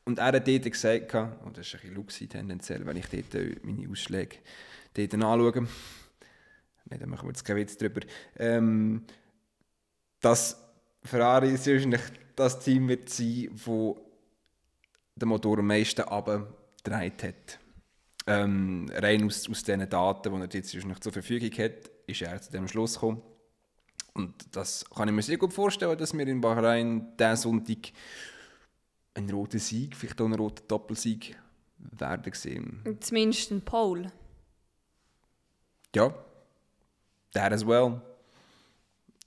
Und 0.05 0.19
er 0.19 0.25
hat 0.25 0.47
dort 0.47 0.63
gesagt, 0.63 1.13
und 1.45 1.57
das 1.57 1.67
ist 1.67 1.75
ein 1.75 1.81
bisschen 1.81 1.95
Luxi 1.95 2.27
tendenziell, 2.27 2.85
wenn 2.85 2.97
ich 2.97 3.07
dort 3.07 3.35
äh, 3.35 3.55
meine 3.63 3.89
Ausschläge 3.89 4.37
dort 4.93 5.13
anschaue, 5.13 5.67
Nein, 6.85 6.99
da 6.99 7.07
machen 7.07 7.27
wir 7.27 7.29
jetzt 7.29 7.45
keinen 7.45 7.57
Witz 7.57 7.77
drüber, 7.77 8.01
ähm, 8.37 9.05
dass 10.19 10.61
Ferrari 11.01 11.51
wahrscheinlich 11.51 12.01
das 12.35 12.59
Team 12.59 12.89
wird 12.89 13.09
sein, 13.09 13.49
das 13.53 13.95
den 15.15 15.29
Motor 15.29 15.59
am 15.59 15.67
meisten 15.67 16.01
abgedreht 16.01 17.23
hat. 17.23 17.59
Ähm, 18.25 18.89
rein 18.93 19.25
aus, 19.25 19.49
aus 19.49 19.63
den 19.63 19.87
Daten, 19.89 20.33
die 20.33 20.39
er 20.39 20.53
jetzt 20.53 20.73
noch 20.85 20.99
zur 20.99 21.11
Verfügung 21.11 21.51
hat, 21.57 21.91
ist 22.07 22.21
er 22.21 22.41
zu 22.41 22.51
dem 22.51 22.67
Schluss 22.67 22.95
gekommen. 22.95 23.21
Und 24.13 24.55
das 24.55 24.85
kann 24.89 25.07
ich 25.07 25.13
mir 25.13 25.21
sehr 25.21 25.37
gut 25.37 25.53
vorstellen, 25.53 25.97
dass 25.97 26.13
wir 26.13 26.27
in 26.27 26.39
Bahrain 26.39 27.17
diesen 27.17 27.35
Sonntag 27.35 27.91
einen 29.15 29.29
roten 29.29 29.59
Sieg, 29.59 29.95
vielleicht 29.95 30.21
auch 30.21 30.25
einen 30.25 30.35
roten 30.35 30.67
Doppelsieg 30.67 31.35
werden 31.77 32.33
sehen. 32.33 32.83
Zumindest 32.99 33.51
ein 33.51 33.61
Pole. 33.61 34.11
Ja, 35.95 36.13
that 37.33 37.51
as 37.51 37.65
well. 37.65 38.01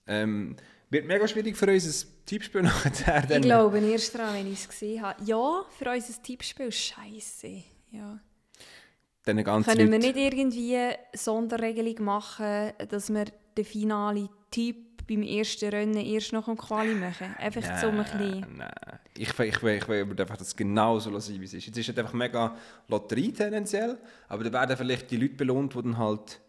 Ähm, 0.06 0.56
wird 0.90 1.06
mega 1.06 1.26
schwierig 1.26 1.56
für 1.56 1.70
uns 1.70 2.04
ein 2.04 2.08
Tippspiel 2.26 2.62
nachher. 2.62 3.30
Ich 3.30 3.42
glaube 3.42 3.78
erst 3.78 4.14
daran, 4.14 4.34
wenn 4.34 4.52
ich 4.52 4.60
es 4.60 4.68
gesehen 4.68 5.02
habe. 5.02 5.22
Ja, 5.24 5.64
für 5.78 5.90
uns 5.90 6.08
ein 6.08 6.22
Tippspiel, 6.22 6.72
scheiße. 6.72 7.62
Ja. 7.90 8.20
Können 9.24 9.90
wir 9.90 9.98
nicht 9.98 10.16
irgendwie 10.16 10.78
Sonderregelung 11.12 12.04
machen, 12.04 12.72
dass 12.88 13.12
wir 13.12 13.24
den 13.56 13.64
finalen 13.64 14.28
Tipp 14.52 15.04
beim 15.08 15.22
ersten 15.22 15.68
Rennen 15.68 15.96
erst 15.96 16.32
noch 16.32 16.46
im 16.46 16.56
Quali 16.56 16.94
machen? 16.94 17.34
Einfach 17.38 17.62
nein, 17.62 17.80
so 17.80 17.88
ein 17.88 17.96
bisschen. 17.96 18.56
Nein, 18.56 18.70
ich, 19.16 19.28
ich, 19.28 19.38
ich, 19.40 19.62
ich 19.62 19.88
will 19.88 20.20
einfach 20.20 20.36
das 20.36 20.54
genau 20.54 21.00
so 21.00 21.18
sein, 21.18 21.40
wie 21.40 21.44
es 21.44 21.54
ist. 21.54 21.66
Jetzt 21.66 21.76
ist 21.76 21.88
es 21.88 21.98
einfach 21.98 22.12
mega 22.12 22.56
Lotterie 22.86 23.32
tendenziell, 23.32 23.98
aber 24.28 24.44
da 24.44 24.52
werden 24.52 24.76
vielleicht 24.76 25.10
die 25.10 25.16
Leute 25.16 25.34
belohnt, 25.34 25.74
die 25.74 25.82
dann 25.82 25.98
halt 25.98 26.40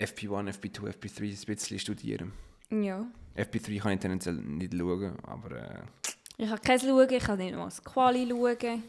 FP1, 0.00 0.58
FP2, 0.58 0.94
FP3 0.94 1.22
ein 1.22 1.54
bisschen 1.54 1.78
studieren. 1.78 2.32
Ja. 2.70 3.06
FP3 3.36 3.80
kann 3.80 3.92
ich 3.92 4.00
tendenziell 4.00 4.34
nicht 4.34 4.72
schauen, 4.74 5.16
aber... 5.22 5.50
Äh, 5.52 5.82
ich 6.36 6.48
kann 6.48 6.60
kein 6.62 6.80
schauen, 6.80 7.08
ich 7.10 7.22
kann 7.22 7.38
nicht 7.38 7.54
mal 7.54 7.64
das 7.64 7.82
Quali 7.82 8.28
schauen. 8.28 8.82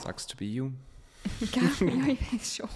Sagst 0.00 0.32
du 0.32 0.36
bei 0.36 0.44
you? 0.44 0.70
ja, 1.40 1.62
ich 1.78 2.32
weiß 2.32 2.56
schon. 2.56 2.68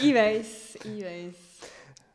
ich 0.00 0.14
weiß, 0.14 0.74
ich 0.84 1.04
weiß. 1.04 1.34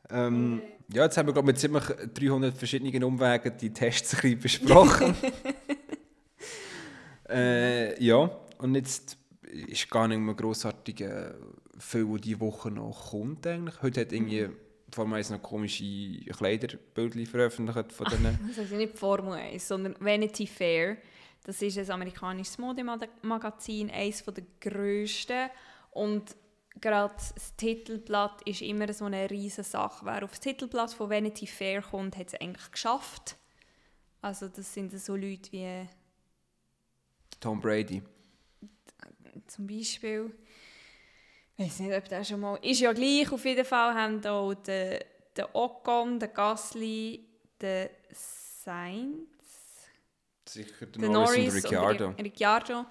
Ähm, 0.10 0.62
ja, 0.92 1.04
jetzt 1.04 1.18
haben 1.18 1.28
wir 1.28 1.34
glaube 1.34 1.48
mit 1.48 1.58
ziemlich 1.58 1.84
300 2.14 2.56
verschiedenen 2.56 3.04
Umwegen 3.04 3.58
die 3.58 3.74
Tests 3.74 4.14
ein 4.16 4.38
bisschen 4.40 4.66
besprochen. 4.66 5.16
äh, 7.30 8.04
ja, 8.04 8.30
und 8.60 8.76
jetzt 8.76 9.18
ist 9.52 9.90
gar 9.90 10.08
nicht 10.08 10.20
mehr 10.20 10.36
grossartig 10.36 11.02
äh, 11.02 11.32
viel, 11.80 12.08
was 12.08 12.22
diese 12.22 12.40
Woche 12.40 12.70
noch 12.70 13.12
kommt 13.12 13.48
eigentlich. 13.48 13.82
Heute 13.82 14.02
hat 14.02 14.12
irgendwie 14.12 14.44
mhm. 14.44 14.56
Formel 14.94 15.18
1 15.18 15.32
noch 15.32 15.42
komische 15.42 15.84
Kleiderbildchen 16.32 17.26
veröffentlicht 17.26 17.92
von 17.92 18.08
denen. 18.12 18.40
das 18.48 18.58
ist 18.58 18.72
nicht 18.72 18.98
Formel 18.98 19.34
1, 19.34 19.68
sondern 19.68 19.96
Vanity 20.00 20.48
Fair. 20.48 20.98
Das 21.44 21.62
ist 21.62 21.78
ein 21.78 21.92
amerikanisches 21.92 22.58
Modemagazin, 22.58 23.92
eines 23.92 24.24
der 24.24 24.44
grössten. 24.62 25.50
Und 25.92 26.36
gerade 26.80 27.14
das 27.14 27.56
Titelblatt 27.58 28.42
ist 28.48 28.62
immer 28.62 28.92
so 28.94 29.06
eine 29.06 29.30
riesige 29.30 29.64
Sache. 29.64 30.06
Wer 30.06 30.24
auf 30.24 30.32
das 30.32 30.40
Titelblatt 30.40 30.94
von 30.94 31.10
Vanity 31.10 31.48
Fair 31.48 31.82
kommt, 31.82 32.18
hat 32.18 32.28
es 32.28 32.36
eigentlich 32.36 32.72
geschafft. 32.72 33.38
Also 34.22 34.48
das 34.48 34.74
sind 34.74 34.98
so 34.98 35.16
Leute 35.16 35.52
wie... 35.52 35.88
Tom 37.40 37.60
Brady. 37.60 38.02
Zum 39.48 39.68
Beispiel. 39.68 40.32
Ich 41.56 41.66
weiß 41.66 41.80
nicht, 41.80 41.96
ob 41.96 42.10
das 42.10 42.28
schon 42.28 42.40
mal... 42.40 42.58
Ist 42.62 42.80
ja 42.80 42.92
gleich, 42.94 43.32
auf 43.32 43.46
jeden 43.46 43.66
Fall 43.66 43.94
haben 43.94 44.22
hier 44.22 44.56
den, 44.56 45.00
den 45.38 45.46
Ocon, 45.54 46.20
den 46.20 46.34
Gasly, 46.34 47.26
den 47.62 47.90
Sainz... 48.12 49.28
Sicher, 50.48 50.86
den 50.88 51.12
Norris, 51.12 51.38
Norris 51.38 51.54
und 51.54 51.64
Ricciardo. 51.64 52.08
Und 52.08 52.22
Ricciardo 52.22 52.86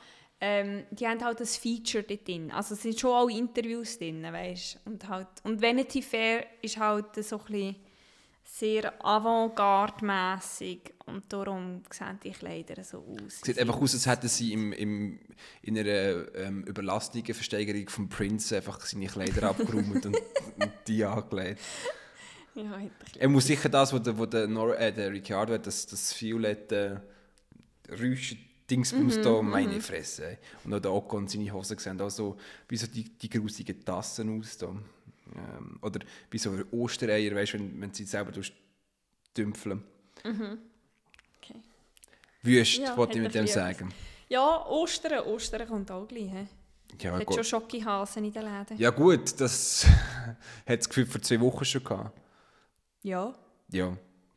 ähm, 0.44 0.86
die 0.90 1.06
haben 1.06 1.24
halt 1.24 1.38
ein 1.38 1.46
Feature 1.46 2.02
dort 2.02 2.26
drin. 2.26 2.50
Also 2.50 2.74
es 2.74 2.82
sind 2.82 2.98
schon 2.98 3.12
alle 3.12 3.38
Interviews 3.38 3.96
drin, 3.96 4.24
weißt 4.24 4.80
und 4.86 5.08
halt 5.08 5.28
Und 5.44 5.62
Vanity 5.62 6.02
Fair 6.02 6.44
ist 6.60 6.76
halt 6.76 7.14
so 7.24 7.38
ein 7.38 7.44
bisschen 7.44 7.76
sehr 8.44 8.92
avantgarde-mässig 9.04 10.92
und 11.06 11.32
darum 11.32 11.82
sehen 11.90 12.18
die 12.22 12.30
Kleider 12.30 12.82
so 12.84 12.98
aus. 12.98 13.40
Sieht 13.42 13.58
einfach 13.58 13.80
aus, 13.80 13.94
als 13.94 14.06
hätten 14.06 14.28
sie 14.28 14.52
im, 14.52 14.72
im, 14.72 15.18
in 15.62 15.78
einer 15.78 16.34
ähm, 16.36 16.64
überlastenden 16.64 17.34
Versteigerung 17.34 17.88
vom 17.88 18.08
Prince 18.08 18.56
einfach 18.56 18.80
seine 18.80 19.06
Kleider 19.06 19.50
abgeräumt 19.50 20.06
und, 20.06 20.16
und, 20.58 20.72
die 20.86 21.04
angelegt. 21.04 21.60
Ja, 22.54 22.80
er 23.18 23.28
muss 23.28 23.46
sicher 23.46 23.68
das, 23.68 23.92
was 23.92 24.02
der, 24.02 24.18
wo 24.18 24.26
der, 24.26 24.46
Nor 24.46 24.78
äh, 24.78 24.92
der 24.92 25.10
Ricciardo 25.10 25.54
hat, 25.54 25.66
das, 25.66 25.86
das 25.86 26.20
violette 26.20 27.02
Räuschen 27.90 28.38
Dingsbums 28.72 29.18
mhm, 29.18 29.22
da, 29.22 29.42
meine 29.42 29.74
mhm. 29.74 29.80
Fresse. 29.80 30.38
Und 30.64 30.72
auch 30.72 30.80
der 30.80 30.92
Ocon 30.92 31.28
seine 31.28 31.52
Hosen 31.52 31.78
sehen 31.78 32.00
auch 32.00 32.10
so, 32.10 32.36
wie 32.68 32.76
so 32.76 32.86
die, 32.86 33.04
die 33.04 33.28
grusigen 33.28 33.84
Tassen 33.84 34.40
aus. 34.40 34.56
Da. 34.56 34.74
Ähm, 35.36 35.78
oder 35.82 36.00
wie 36.30 36.38
so 36.38 36.52
Ostereier, 36.70 37.34
weißt, 37.34 37.54
wenn, 37.54 37.80
wenn 37.80 37.92
sie 37.92 38.04
selber 38.04 38.32
dümpfeln. 39.36 39.82
Mhm. 40.24 40.58
Okay. 41.38 41.60
Wüst, 42.42 42.78
ja, 42.78 42.96
wollte 42.96 43.18
ich 43.18 43.24
mit 43.24 43.34
dem 43.34 43.46
sagen. 43.46 43.92
Ja, 44.28 44.66
Ostern, 44.66 45.20
Ostern 45.26 45.66
kommt 45.68 45.90
auch 45.90 46.06
gleich. 46.06 46.30
He? 46.30 46.46
Ja, 47.00 47.12
hat 47.12 47.26
gut. 47.26 47.34
schon 47.36 47.44
Schokihasen 47.44 48.24
in 48.24 48.32
den 48.32 48.42
Läden. 48.42 48.78
Ja 48.78 48.90
gut, 48.90 49.40
das 49.40 49.86
hat 50.66 50.80
es 50.80 50.88
gefühlt 50.88 51.08
vor 51.08 51.22
zwei 51.22 51.40
Wochen 51.40 51.64
schon 51.64 51.82
gehabt. 51.82 52.18
Ja. 53.02 53.34
Ja. 53.70 53.96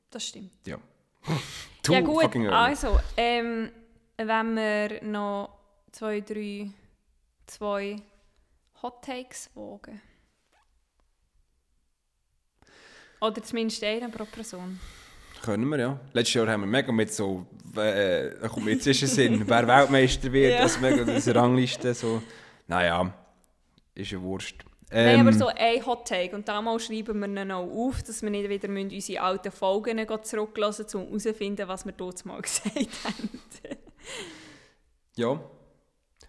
Das 0.10 0.28
stimmt. 0.28 0.52
Ja. 0.66 0.78
du, 1.84 1.94
ja 1.94 2.02
gut, 2.02 2.36
also, 2.52 3.00
ähm, 3.18 3.72
wenn 4.18 4.56
wir 4.56 5.04
noch 5.04 5.58
zwei, 5.92 6.22
drei, 6.22 6.72
zwei 7.46 7.98
Hot 8.82 9.04
Takes 9.04 9.50
wagen. 9.56 10.02
Oder 13.22 13.42
zumindest 13.44 13.84
einen 13.84 14.12
pro 14.12 14.26
Person. 14.26 14.80
Können 15.42 15.70
wir, 15.70 15.80
ja. 15.80 16.00
Letztes 16.14 16.34
Jahr 16.34 16.48
haben 16.48 16.62
wir 16.62 16.68
mega 16.68 16.92
mit 16.92 17.14
so, 17.14 17.46
äh, 17.76 18.32
da 18.42 18.48
kommt 18.48 18.66
mir 18.66 18.72
jetzt 18.72 18.88
ist 18.88 19.00
Sinn, 19.02 19.44
wer 19.46 19.68
Weltmeister 19.68 20.32
wird, 20.32 20.54
ja. 20.54 20.62
das 20.62 20.80
mega 20.80 21.04
diese 21.04 21.36
Rangliste, 21.36 21.94
so. 21.94 22.22
Naja, 22.68 23.14
ist 23.94 24.12
ja 24.12 24.22
Wurst. 24.22 24.56
Ähm, 24.92 25.18
Nein, 25.18 25.28
aber 25.28 25.34
so 25.34 25.48
ein 25.48 25.86
Hot 25.86 26.08
Take 26.08 26.36
und 26.36 26.48
damals 26.48 26.86
schreiben 26.86 27.20
wir 27.20 27.28
ihn 27.28 27.52
auch 27.52 27.68
auf, 27.68 28.04
dass 28.04 28.22
wir 28.22 28.30
nicht 28.30 28.50
wieder 28.50 28.70
unsere 28.70 29.22
alten 29.22 29.52
Folgen 29.52 30.00
zurücklassen 30.24 30.84
müssen, 30.84 30.98
um 31.02 31.08
herauszufinden, 31.08 31.68
was 31.68 31.86
wir 31.86 31.92
dort 31.92 32.26
mal 32.26 32.42
gesagt 32.42 32.76
haben. 32.76 33.42
Ja. 35.16 35.40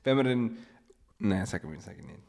Wenn 0.04 0.16
wir 0.16 0.24
dann. 0.24 0.56
Nein, 1.18 1.46
sagen 1.46 1.70
wir 1.70 1.80
sagen 1.80 2.06
nicht. 2.06 2.20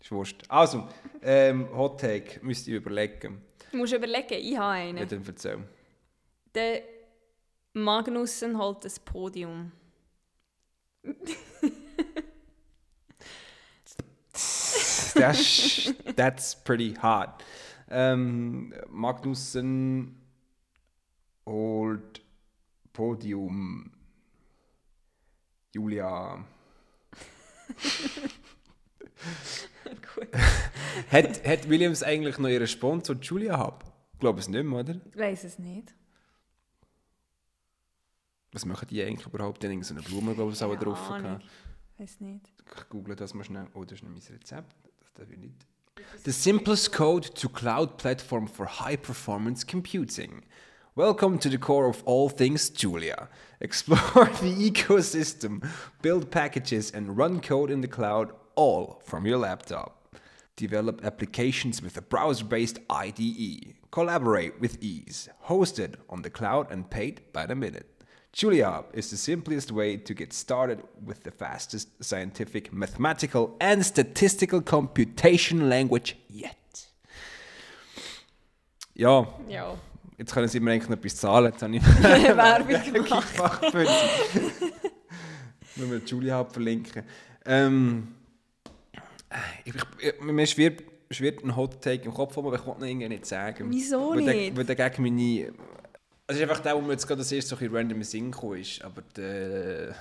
Ist 0.00 0.12
wurscht. 0.12 0.44
Also, 0.48 0.88
ähm, 1.22 1.68
Hot 1.74 2.00
Take, 2.00 2.40
müsst 2.42 2.66
ihr 2.68 2.76
überlegen. 2.76 3.42
Du 3.70 3.76
musst 3.76 3.92
überlegen, 3.92 4.34
ich 4.34 4.56
habe 4.56 4.70
einen. 4.70 4.98
Ja, 4.98 5.04
dann 5.04 5.24
erzähl. 5.26 5.58
Der 6.54 6.82
Magnussen 7.74 8.58
holt 8.58 8.84
das 8.84 8.98
Podium. 8.98 9.72
that's, 15.14 15.92
that's 16.16 16.56
pretty 16.64 16.94
hot. 16.94 17.44
Ähm, 17.90 18.74
Magnussen 18.88 20.16
holt 21.46 22.22
Podium. 22.92 23.92
Julia. 25.74 26.44
hat, 31.10 31.46
hat 31.46 31.68
Williams 31.68 32.02
eigentlich 32.02 32.38
noch 32.38 32.48
ihren 32.48 32.66
Sponsor 32.66 33.16
Julia 33.16 33.58
Hub? 33.58 33.84
Ich 34.12 34.20
glaube 34.20 34.40
es 34.40 34.48
nicht 34.48 34.64
mehr, 34.64 34.80
oder? 34.80 34.96
Ich 35.10 35.16
weiß 35.16 35.44
es 35.44 35.58
nicht. 35.58 35.94
Was 38.52 38.64
machen 38.64 38.88
die 38.88 39.02
eigentlich 39.02 39.26
überhaupt? 39.26 39.62
Die 39.62 39.68
haben 39.68 39.82
so 39.82 39.94
eine 39.94 40.02
Blume, 40.02 40.34
glaube 40.34 40.52
ich, 40.52 40.62
auch 40.62 40.74
drauf. 40.76 40.98
Ich 41.94 42.00
weiß 42.00 42.20
nicht. 42.20 42.50
Ich 42.76 42.88
google 42.88 43.14
das 43.14 43.34
mal 43.34 43.44
schnell. 43.44 43.66
Oh, 43.74 43.84
das 43.84 43.98
ist 43.98 44.02
nicht 44.04 44.28
mein 44.28 44.36
Rezept. 44.36 44.74
Das 45.00 45.12
darf 45.14 45.30
ich 45.30 45.38
nicht. 45.38 45.66
The 46.24 46.32
simplest 46.32 46.92
code 46.92 47.28
to 47.34 47.48
cloud 47.48 47.98
platform 47.98 48.48
for 48.48 48.66
high 48.66 49.00
performance 49.00 49.64
computing. 49.64 50.42
Welcome 50.94 51.38
to 51.38 51.48
the 51.48 51.58
core 51.58 51.88
of 51.88 52.02
all 52.06 52.28
things 52.28 52.70
Julia. 52.70 53.28
Explore 53.60 54.26
the 54.40 54.70
ecosystem, 54.70 55.62
build 56.02 56.30
packages, 56.30 56.90
and 56.92 57.16
run 57.16 57.40
code 57.40 57.70
in 57.70 57.82
the 57.82 57.88
cloud 57.88 58.32
all 58.58 59.00
from 59.04 59.24
your 59.26 59.38
laptop. 59.38 59.94
Develop 60.56 61.04
applications 61.04 61.80
with 61.82 61.96
a 61.96 62.02
browser 62.02 62.44
based 62.44 62.78
IDE. 62.90 63.74
Collaborate 63.90 64.60
with 64.60 64.82
ease. 64.82 65.28
Hosted 65.48 65.94
on 66.08 66.22
the 66.22 66.30
cloud 66.30 66.66
and 66.72 66.90
paid 66.90 67.20
by 67.32 67.46
the 67.46 67.54
minute. 67.54 67.86
Julia 68.32 68.84
is 68.92 69.08
the 69.10 69.16
simplest 69.16 69.70
way 69.72 69.96
to 69.96 70.14
get 70.14 70.32
started 70.32 70.82
with 71.06 71.22
the 71.22 71.30
fastest 71.30 71.88
scientific, 72.02 72.72
mathematical, 72.72 73.56
and 73.60 73.84
statistical 73.86 74.60
computation 74.60 75.68
language 75.68 76.16
yet. 76.28 76.56
Ja, 78.94 79.26
Ja. 79.48 79.76
jetzt 80.18 80.34
können 80.34 80.48
Sie 80.48 80.60
mir 80.60 80.72
eigentlich 80.72 80.88
noch 80.88 80.96
etwas 80.98 81.16
zahlen. 81.16 81.52
Jetzt 81.52 81.62
habe 81.62 81.76
ich 81.76 81.82
Werbung 82.36 82.92
gemacht. 82.92 83.34
gemacht 83.36 83.64
für 83.70 83.86
Sie. 83.86 84.72
Wenn 85.76 85.90
wir 85.92 85.98
Julia 86.04 86.44
verlinken. 86.44 87.04
Ähm, 87.46 88.14
ich, 89.64 89.74
ich, 90.00 90.20
mir 90.20 90.46
schwirrt, 90.46 90.82
schwirrt 91.10 91.44
ein 91.44 91.54
Hot 91.56 91.82
Take 91.82 92.04
im 92.04 92.14
Kopf, 92.14 92.36
aber 92.38 92.54
ich 92.54 92.64
wollte 92.66 92.82
ihn 92.86 93.00
irgendwie 93.00 93.08
nicht 93.16 93.26
sagen. 93.26 93.66
Wieso 93.70 94.10
weil 94.10 94.24
Der, 94.24 94.34
nicht? 94.34 94.56
weil 94.56 94.64
der 94.64 94.76
gegen 94.76 95.02
meine... 95.02 95.52
Also 96.26 96.40
es 96.40 96.44
ist 96.44 96.50
einfach 96.50 96.60
der, 96.62 96.76
wo 96.76 96.80
mir 96.80 96.92
jetzt 96.92 97.06
gerade 97.06 97.20
das 97.20 97.32
erste 97.32 97.56
so 97.56 97.64
ein 97.64 97.74
random 97.74 98.02
Sinn 98.02 98.30
gekommen 98.30 98.58
ist. 98.60 98.82
Aber 98.84 99.02
der... 99.16 99.94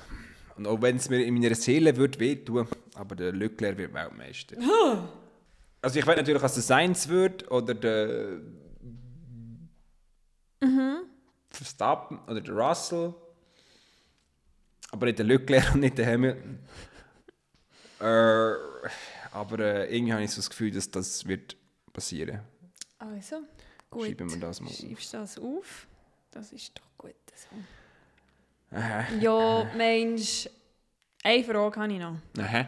Und 0.55 0.65
auch 0.67 0.81
wenn 0.81 0.95
es 0.97 1.09
mir 1.09 1.23
in 1.23 1.33
meiner 1.35 1.55
Seele 1.55 1.95
wird 1.95 2.19
wehtun, 2.19 2.67
aber 2.95 3.15
der 3.15 3.31
Leclerc 3.31 3.77
wird 3.77 3.93
Weltmeister. 3.93 4.57
Also 5.79 5.99
ich 5.99 6.07
weiß 6.07 6.17
natürlich, 6.17 6.41
dass 6.41 6.55
der 6.55 6.63
Sainz 6.63 7.07
wird 7.07 7.49
oder 7.51 7.75
der 7.75 8.39
Verstappen 11.51 12.19
oder 12.27 12.41
der 12.41 12.53
Russell. 12.55 13.13
Aber 14.91 15.05
nicht 15.05 15.19
der 15.19 15.25
Leclerc 15.25 15.73
und 15.73 15.81
nicht 15.81 15.97
der 15.97 16.07
Hamilton. 16.07 16.59
äh, 17.99 18.46
aber 19.37 19.59
äh, 19.59 19.95
irgendwie 19.95 20.13
habe 20.13 20.23
ich 20.23 20.31
so 20.31 20.37
das 20.37 20.49
Gefühl, 20.49 20.71
dass 20.71 20.89
das 20.89 21.27
wird 21.27 21.55
passieren. 21.93 22.41
Also, 22.97 23.41
gut. 23.89 24.07
Schreiben 24.07 24.31
wir 24.31 24.39
das 24.39 24.59
mal. 24.59 24.71
Schreibst 24.71 25.13
du 25.13 25.17
das 25.17 25.37
auf? 25.37 25.87
Das 26.31 26.51
ist 26.51 26.71
doch 26.77 26.97
gut 26.97 27.13
so. 27.35 28.75
Aha. 28.75 29.05
Ja, 29.19 29.71
Mensch, 29.75 30.49
eine 31.23 31.43
Frage 31.43 31.79
habe 31.79 31.93
ich 31.93 31.99
noch. 31.99 32.17
Aha. 32.39 32.65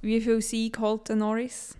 Wie 0.00 0.20
viel 0.20 0.40
Sieg 0.40 0.78
holt 0.78 1.08
der 1.08 1.16
Norris? 1.16 1.76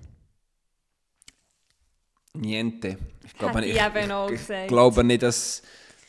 Niente. 2.35 2.99
Ich 3.25 3.35
glaube 3.35 3.61
nicht, 3.61 3.71
ich 3.71 3.77
ich, 3.77 4.29
gesagt. 4.29 4.63
ich 4.63 4.69
glaube 4.69 5.05
nicht, 5.05 5.23
dass, 5.23 5.63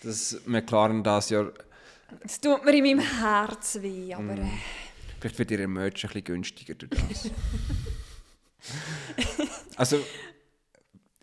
dass 0.03 0.41
McLaren 0.45 1.03
das 1.03 1.29
Jahr... 1.29 1.51
Es 2.23 2.39
tut 2.39 2.65
mir 2.65 2.73
in 2.73 2.83
meinem 2.83 2.99
Herz 2.99 3.77
weh, 3.81 4.13
aber 4.13 4.35
Mm. 4.35 4.59
Vielleicht 5.21 5.37
wird 5.37 5.51
ihr 5.51 5.67
Merch 5.67 6.03
ein 6.03 6.07
bisschen 6.07 6.23
günstiger 6.23 6.73
durch 6.73 6.89
das. 7.09 7.29
also, 9.75 9.99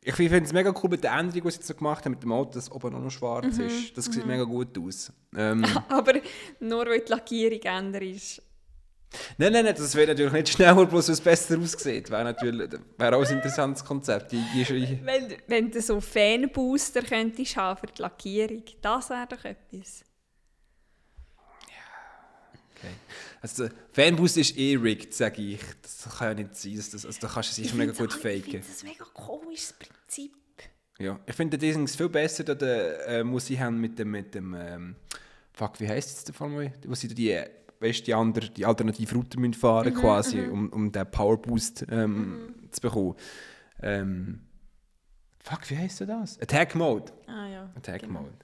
ich 0.01 0.15
finde 0.15 0.39
es 0.39 0.53
mega 0.53 0.73
cool 0.83 0.91
mit 0.91 1.03
der 1.03 1.13
Änderung, 1.13 1.43
die 1.43 1.51
sie 1.51 1.57
jetzt 1.57 1.67
so 1.67 1.75
gemacht 1.75 2.05
haben, 2.05 2.13
mit 2.13 2.23
dem 2.23 2.33
Auto, 2.33 2.53
dass 2.53 2.71
oben 2.71 2.95
auch 2.95 3.01
noch 3.01 3.11
schwarz 3.11 3.59
Mhm, 3.59 3.67
ist. 3.67 3.99
Das 3.99 4.05
sieht 4.07 4.25
mega 4.25 4.45
gut 4.45 4.79
aus. 4.79 5.13
Ähm, 5.37 5.65
aber 5.89 6.15
nur 6.61 6.87
weil 6.87 7.01
die 7.01 7.11
Lackierung 7.11 7.61
ändert 7.61 8.05
ist. 8.05 8.41
nein, 9.37 9.53
nein, 9.53 9.65
nein, 9.65 9.75
das 9.77 9.95
wäre 9.97 10.07
natürlich 10.09 10.33
nicht 10.33 10.49
schneller, 10.51 10.87
bloß 10.87 11.09
weil 11.09 11.15
es 11.15 11.21
besser 11.21 11.59
aussieht. 11.59 12.09
Wäre 12.09 12.25
natürlich 12.25 12.71
wäre 12.97 13.17
auch 13.17 13.27
ein 13.27 13.37
interessantes 13.37 13.85
Konzept. 13.85 14.31
Die, 14.31 14.43
die, 14.55 15.01
Wenn, 15.03 15.35
wenn 15.49 15.71
du 15.73 15.83
so 15.83 16.01
Fanbooster 16.01 17.03
könntest 17.03 17.57
haben 17.57 17.81
für 17.81 17.87
die 17.89 18.01
Lackierung, 18.01 18.63
das 18.81 19.11
wäre 19.11 19.27
doch 19.29 19.45
etwas. 19.45 20.05
Okay. 22.79 22.93
Also, 23.41 23.69
Fanboost 23.93 24.37
ist 24.39 24.57
eh 24.59 24.77
rigged, 24.77 25.15
sage 25.15 25.43
ich. 25.43 25.61
Das 25.83 26.09
kann 26.19 26.29
ja 26.29 26.35
nicht 26.45 26.57
sein. 26.57 26.77
Das, 26.77 26.91
das, 26.91 27.07
also, 27.07 27.19
da 27.21 27.29
kannst 27.29 27.57
du 27.59 27.63
es 27.63 27.75
mega 27.75 27.93
find's 27.93 27.99
gut 28.15 28.21
auch- 28.25 28.25
Ich 28.31 28.43
faken. 28.45 28.51
finde 28.63 28.67
das 28.69 28.83
ein 28.83 28.89
mega 28.89 29.05
komisches 29.15 29.73
Prinzip. 29.75 30.33
Ja, 31.01 31.21
ich 31.27 31.35
finde 31.35 31.57
den 31.57 31.75
Dings 31.75 31.95
viel 31.95 32.09
besser, 32.09 32.43
da 32.43 32.55
der, 32.57 33.07
äh, 33.07 33.25
muss 33.25 33.49
ich 33.51 33.61
haben 33.61 33.81
mit 33.81 33.99
dem, 34.01 34.11
mit 34.11 34.35
dem 34.35 34.53
ähm, 34.55 34.97
fuck, 35.53 35.79
wie 35.79 35.89
heisst 35.89 36.19
es 36.19 36.25
der? 36.25 36.35
Wo 36.87 36.95
sie 36.97 37.07
da 37.07 37.15
die, 37.15 37.31
äh, 37.31 37.49
weißt, 37.79 38.05
die, 38.05 38.15
andere, 38.15 38.51
die 38.51 38.67
alternative 38.67 39.15
Route 39.15 39.39
müssen 39.39 39.55
fahren 39.55 39.95
quasi, 39.95 40.41
um, 40.41 40.69
um 40.71 40.91
den 40.91 41.09
Powerboost 41.09 41.87
ähm, 41.89 42.53
zu 42.73 42.81
bekommen. 42.81 43.15
Ähm, 43.81 44.41
fuck, 45.39 45.71
wie 45.71 45.77
heisst 45.77 46.01
das? 46.01 46.41
Attack 46.41 46.75
Mode. 46.75 47.13
Ah 47.29 47.47
ja. 47.49 47.71
Attack 47.77 48.01
genau. 48.01 48.23
Mode. 48.23 48.35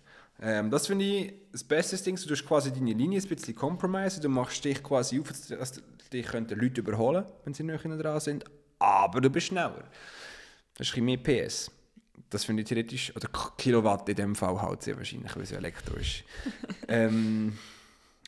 Ähm, 0.43 0.71
das 0.71 0.87
finde 0.87 1.05
ich 1.05 1.35
das 1.53 1.65
beste 1.65 1.97
Ding. 1.97 2.17
Du 2.17 2.27
tust 2.27 2.47
quasi 2.47 2.73
deine 2.73 2.93
Linie 2.93 3.21
ein 3.21 3.29
bisschen 3.29 3.55
compromise. 3.55 4.21
Du 4.21 4.29
machst 4.29 4.65
dich 4.65 4.83
quasi 4.83 5.21
auf, 5.21 5.29
dass 5.29 5.81
dich 6.13 6.27
könnten 6.27 6.59
Leute 6.59 6.81
überholen 6.81 7.25
wenn 7.45 7.55
sie 7.55 7.63
näher 7.63 7.79
dran 7.79 8.21
sind. 8.21 8.45
Aber 8.79 9.21
du 9.21 9.31
bist 9.31 9.47
schneller. 9.49 9.85
Das 10.77 10.89
ist 10.89 10.97
ein 10.97 11.07
bisschen 11.07 11.35
mehr 11.35 11.49
PS. 11.49 11.71
Das 12.31 12.45
finde 12.45 12.63
ich 12.63 12.69
theoretisch, 12.69 13.15
oder 13.15 13.29
Kilowatt 13.57 14.09
in 14.09 14.17
dem 14.17 14.35
Fall 14.35 14.61
halt 14.61 14.83
sehr 14.83 14.97
wahrscheinlich, 14.97 15.35
weil 15.37 15.43
es 15.45 15.51
ja 15.51 15.59
Elektro 15.59 15.97
ist. 15.97 16.25
ähm, 16.89 17.57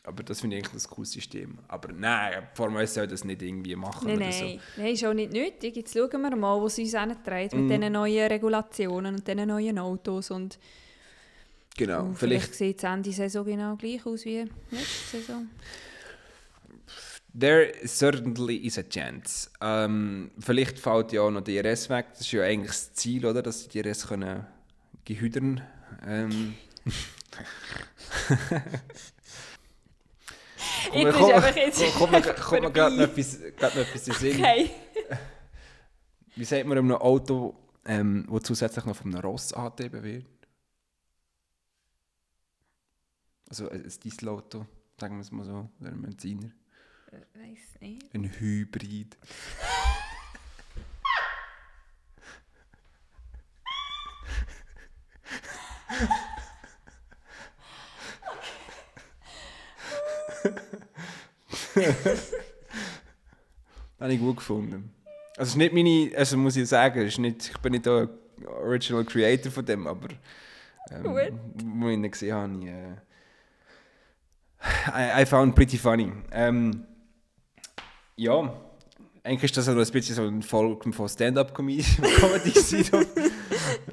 aber 0.03 0.23
das 0.23 0.39
finde 0.39 0.55
ich 0.55 0.63
eigentlich 0.63 0.81
ein 0.85 0.89
cooles 0.89 1.11
System. 1.11 1.59
Aber 1.67 1.91
nein, 1.91 2.47
Formel 2.53 2.81
1 2.81 2.93
soll 2.93 3.07
das 3.07 3.25
nicht 3.25 3.41
irgendwie 3.41 3.75
machen 3.75 4.07
Nein, 4.07 4.17
oder 4.17 4.29
nein. 4.29 4.59
Nein, 4.77 4.93
ist 4.93 5.05
auch 5.05 5.13
nicht 5.13 5.33
nötig. 5.33 5.75
Jetzt 5.75 5.93
schauen 5.93 6.21
wir 6.21 6.35
mal, 6.37 6.61
wo 6.61 6.67
es 6.67 6.79
uns 6.79 6.97
hintreibt 6.97 7.53
Mm. 7.53 7.67
mit 7.67 7.69
diesen 7.81 7.91
neuen 7.91 8.27
Regulationen 8.27 9.15
und 9.15 9.27
diesen 9.27 9.47
neuen 9.47 9.77
Autos. 9.77 10.31
Und 10.31 10.53
so. 10.53 10.59
Genau, 11.77 12.05
und 12.05 12.17
vielleicht, 12.17 12.55
vielleicht 12.55 12.55
sieht 12.55 12.77
es 12.79 12.83
Ende 12.83 13.11
Saison 13.11 13.45
genau 13.45 13.75
gleich 13.75 14.05
aus 14.05 14.25
wie 14.25 14.45
nächste 14.71 15.17
Saison. 15.17 15.47
There 17.39 17.71
certainly 17.85 18.57
is 18.57 18.79
a 18.79 18.83
chance. 18.83 19.49
Ähm, 19.61 20.31
vielleicht 20.39 20.79
fällt 20.79 21.11
ja 21.11 21.21
auch 21.21 21.29
noch 21.29 21.41
die 21.41 21.61
DRS 21.61 21.87
weg. 21.89 22.07
Das 22.13 22.21
ist 22.21 22.31
ja 22.31 22.41
eigentlich 22.41 22.71
das 22.71 22.93
Ziel, 22.93 23.23
oder? 23.27 23.43
Dass 23.43 23.67
die 23.67 23.81
DRS 23.81 24.07
können 24.07 24.45
gehüdern. 25.05 25.61
Ähm. 26.05 26.55
Ich 30.93 31.03
bin 31.03 31.07
einfach 31.07 31.55
jetzt 31.55 31.95
kommt 31.95 32.11
mir, 32.11 32.21
kommt 32.21 32.61
mir 32.61 32.71
gerade 32.71 32.95
noch 32.95 33.03
etwas, 33.03 33.39
gerade 33.57 33.79
noch 33.79 33.87
etwas 33.87 34.07
in 34.07 34.13
Sinn. 34.13 34.39
Okay. 34.39 34.69
Wie 36.35 36.45
sagt 36.45 36.65
man 36.65 36.77
einem 36.77 36.91
Auto, 36.93 37.55
ähm, 37.85 38.25
wo 38.27 38.39
zusätzlich 38.39 38.85
noch 38.85 38.95
von 38.95 39.13
einem 39.13 39.23
Ross 39.23 39.53
angetrieben 39.53 40.03
wird? 40.03 40.25
Also 43.49 43.69
ein 43.69 43.83
ein 43.83 43.93
Dieselauto, 44.03 44.65
sagen 44.99 45.15
wir 45.15 45.21
es 45.21 45.31
mal 45.31 45.45
so, 45.45 45.69
oder 45.79 45.91
ein 45.91 46.01
Benziner. 46.01 46.51
Weiß 47.33 47.81
nicht. 47.81 48.13
Ein 48.13 48.29
Hybrid. 48.39 49.17
Habe 63.99 64.13
ich 64.13 64.19
gut 64.19 64.37
gefunden. 64.37 64.93
Also 65.37 65.41
es 65.41 65.49
ist 65.49 65.55
nicht 65.55 65.73
meine, 65.73 66.11
also 66.17 66.37
muss 66.37 66.55
ich 66.55 66.67
sagen, 66.67 67.05
ist 67.05 67.19
nicht, 67.19 67.49
ich 67.49 67.57
bin 67.59 67.73
nicht 67.73 67.85
der 67.85 68.09
Original 68.45 69.05
Creator 69.05 69.51
von 69.51 69.65
dem, 69.65 69.87
aber 69.87 70.09
ähm, 70.91 71.03
Gut. 71.03 71.33
wo 71.63 71.87
ich 71.89 71.93
ihn 71.93 72.11
gesehen 72.11 72.35
habe, 72.35 72.57
ich, 72.59 72.65
äh, 72.67 72.95
I, 74.93 75.21
I 75.21 75.25
found 75.25 75.55
pretty 75.55 75.77
funny. 75.77 76.11
Ähm, 76.31 76.85
ja, 78.15 78.53
eigentlich 79.23 79.43
ist 79.51 79.57
das 79.57 79.67
noch 79.67 79.75
ein 79.75 79.91
bisschen 79.91 80.15
so 80.15 80.23
ein 80.23 80.41
Folge 80.41 80.91
von 80.91 81.07
Stand-Up-Comedy 81.09 81.79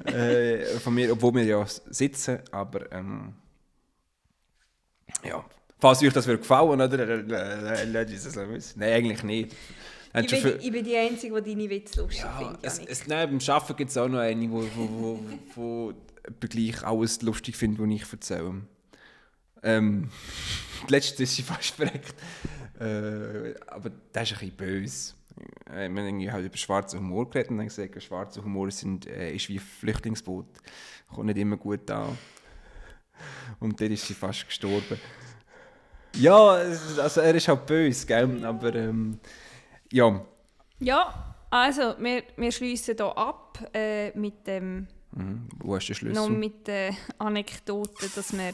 äh, 0.05 0.65
von 0.79 0.93
mir, 0.93 1.11
obwohl 1.11 1.35
wir 1.35 1.43
ja 1.43 1.65
sitzen, 1.89 2.39
aber 2.51 2.91
ähm, 2.91 3.33
ja, 5.23 5.45
falls 5.79 6.01
euch 6.01 6.13
das 6.13 6.25
gefallen, 6.25 6.81
oder? 6.81 7.23
Nein, 8.77 8.93
eigentlich 8.93 9.23
nicht. 9.23 9.55
Ich 10.17 10.31
bin, 10.31 10.39
viel- 10.41 10.59
ich 10.61 10.71
bin 10.71 10.83
die 10.85 10.95
Einzige, 10.95 11.41
die 11.41 11.55
deine 11.55 11.69
Witze 11.69 12.01
lustig 12.01 12.23
ja, 12.23 12.37
findet. 12.37 12.59
es, 12.61 12.77
Janik. 12.77 12.91
es, 12.91 13.07
nein, 13.07 13.29
beim 13.37 13.39
Arbeiten 13.55 13.75
gibt 13.75 13.89
es 13.89 13.97
auch 13.97 14.07
noch 14.07 14.19
eine, 14.19 14.49
wo, 14.49 14.63
wo, 14.75 14.87
wo, 14.89 15.19
wo 15.55 15.93
etwa 16.23 16.47
gleich 16.47 16.83
alles 16.83 17.21
lustig 17.21 17.57
findet, 17.57 17.81
was 17.81 17.89
ich 17.89 18.11
erzähle. 18.11 18.61
Ähm, 19.65 20.09
letztes 20.87 21.19
ist 21.19 21.35
sie 21.35 21.43
fast 21.43 21.71
verreckt. 21.71 22.15
Äh, 22.79 23.55
aber 23.67 23.91
das 24.13 24.31
ist 24.31 24.41
ein 24.41 24.51
bisschen 24.51 24.57
böse. 24.57 25.13
Äh, 25.69 25.73
wir 25.73 25.83
haben 25.83 25.97
irgendwie 25.97 26.31
halt 26.31 26.45
über 26.45 26.57
schwarzen 26.57 26.99
Humor 26.99 27.29
geredet 27.29 27.51
und 27.51 27.57
dann 27.57 27.67
gesagt, 27.67 28.01
schwarzer 28.01 28.43
Humor 28.43 28.71
sind, 28.71 29.07
äh, 29.07 29.31
ist 29.33 29.49
wie 29.49 29.57
ein 29.57 29.65
Flüchtlingsboot. 29.79 30.45
Kommt 31.13 31.25
nicht 31.27 31.37
immer 31.37 31.57
gut 31.57 31.89
an. 31.91 32.17
Und 33.59 33.79
dann 33.79 33.91
ist 33.91 34.07
sie 34.07 34.13
fast 34.13 34.45
gestorben. 34.45 34.99
Ja, 36.15 36.47
also 36.47 37.21
er 37.21 37.35
ist 37.35 37.47
halt 37.47 37.65
böse, 37.65 38.05
gell? 38.05 38.45
aber 38.45 38.73
ähm, 38.75 39.19
ja. 39.91 40.25
Ja, 40.79 41.35
also 41.49 41.95
wir, 41.99 42.23
wir 42.37 42.51
schließen 42.51 42.95
hier 42.95 43.17
ab 43.17 43.69
äh, 43.73 44.17
mit 44.17 44.45
dem 44.47 44.87
Mhm. 45.15 45.47
Wo 45.59 45.75
hast 45.75 45.87
du 45.87 45.93
den 45.93 45.95
Schlüssel? 45.95 46.21
Noch 46.21 46.29
mit 46.29 46.67
der 46.67 46.93
Anekdote, 47.17 48.09
dass 48.13 48.33
wir 48.33 48.51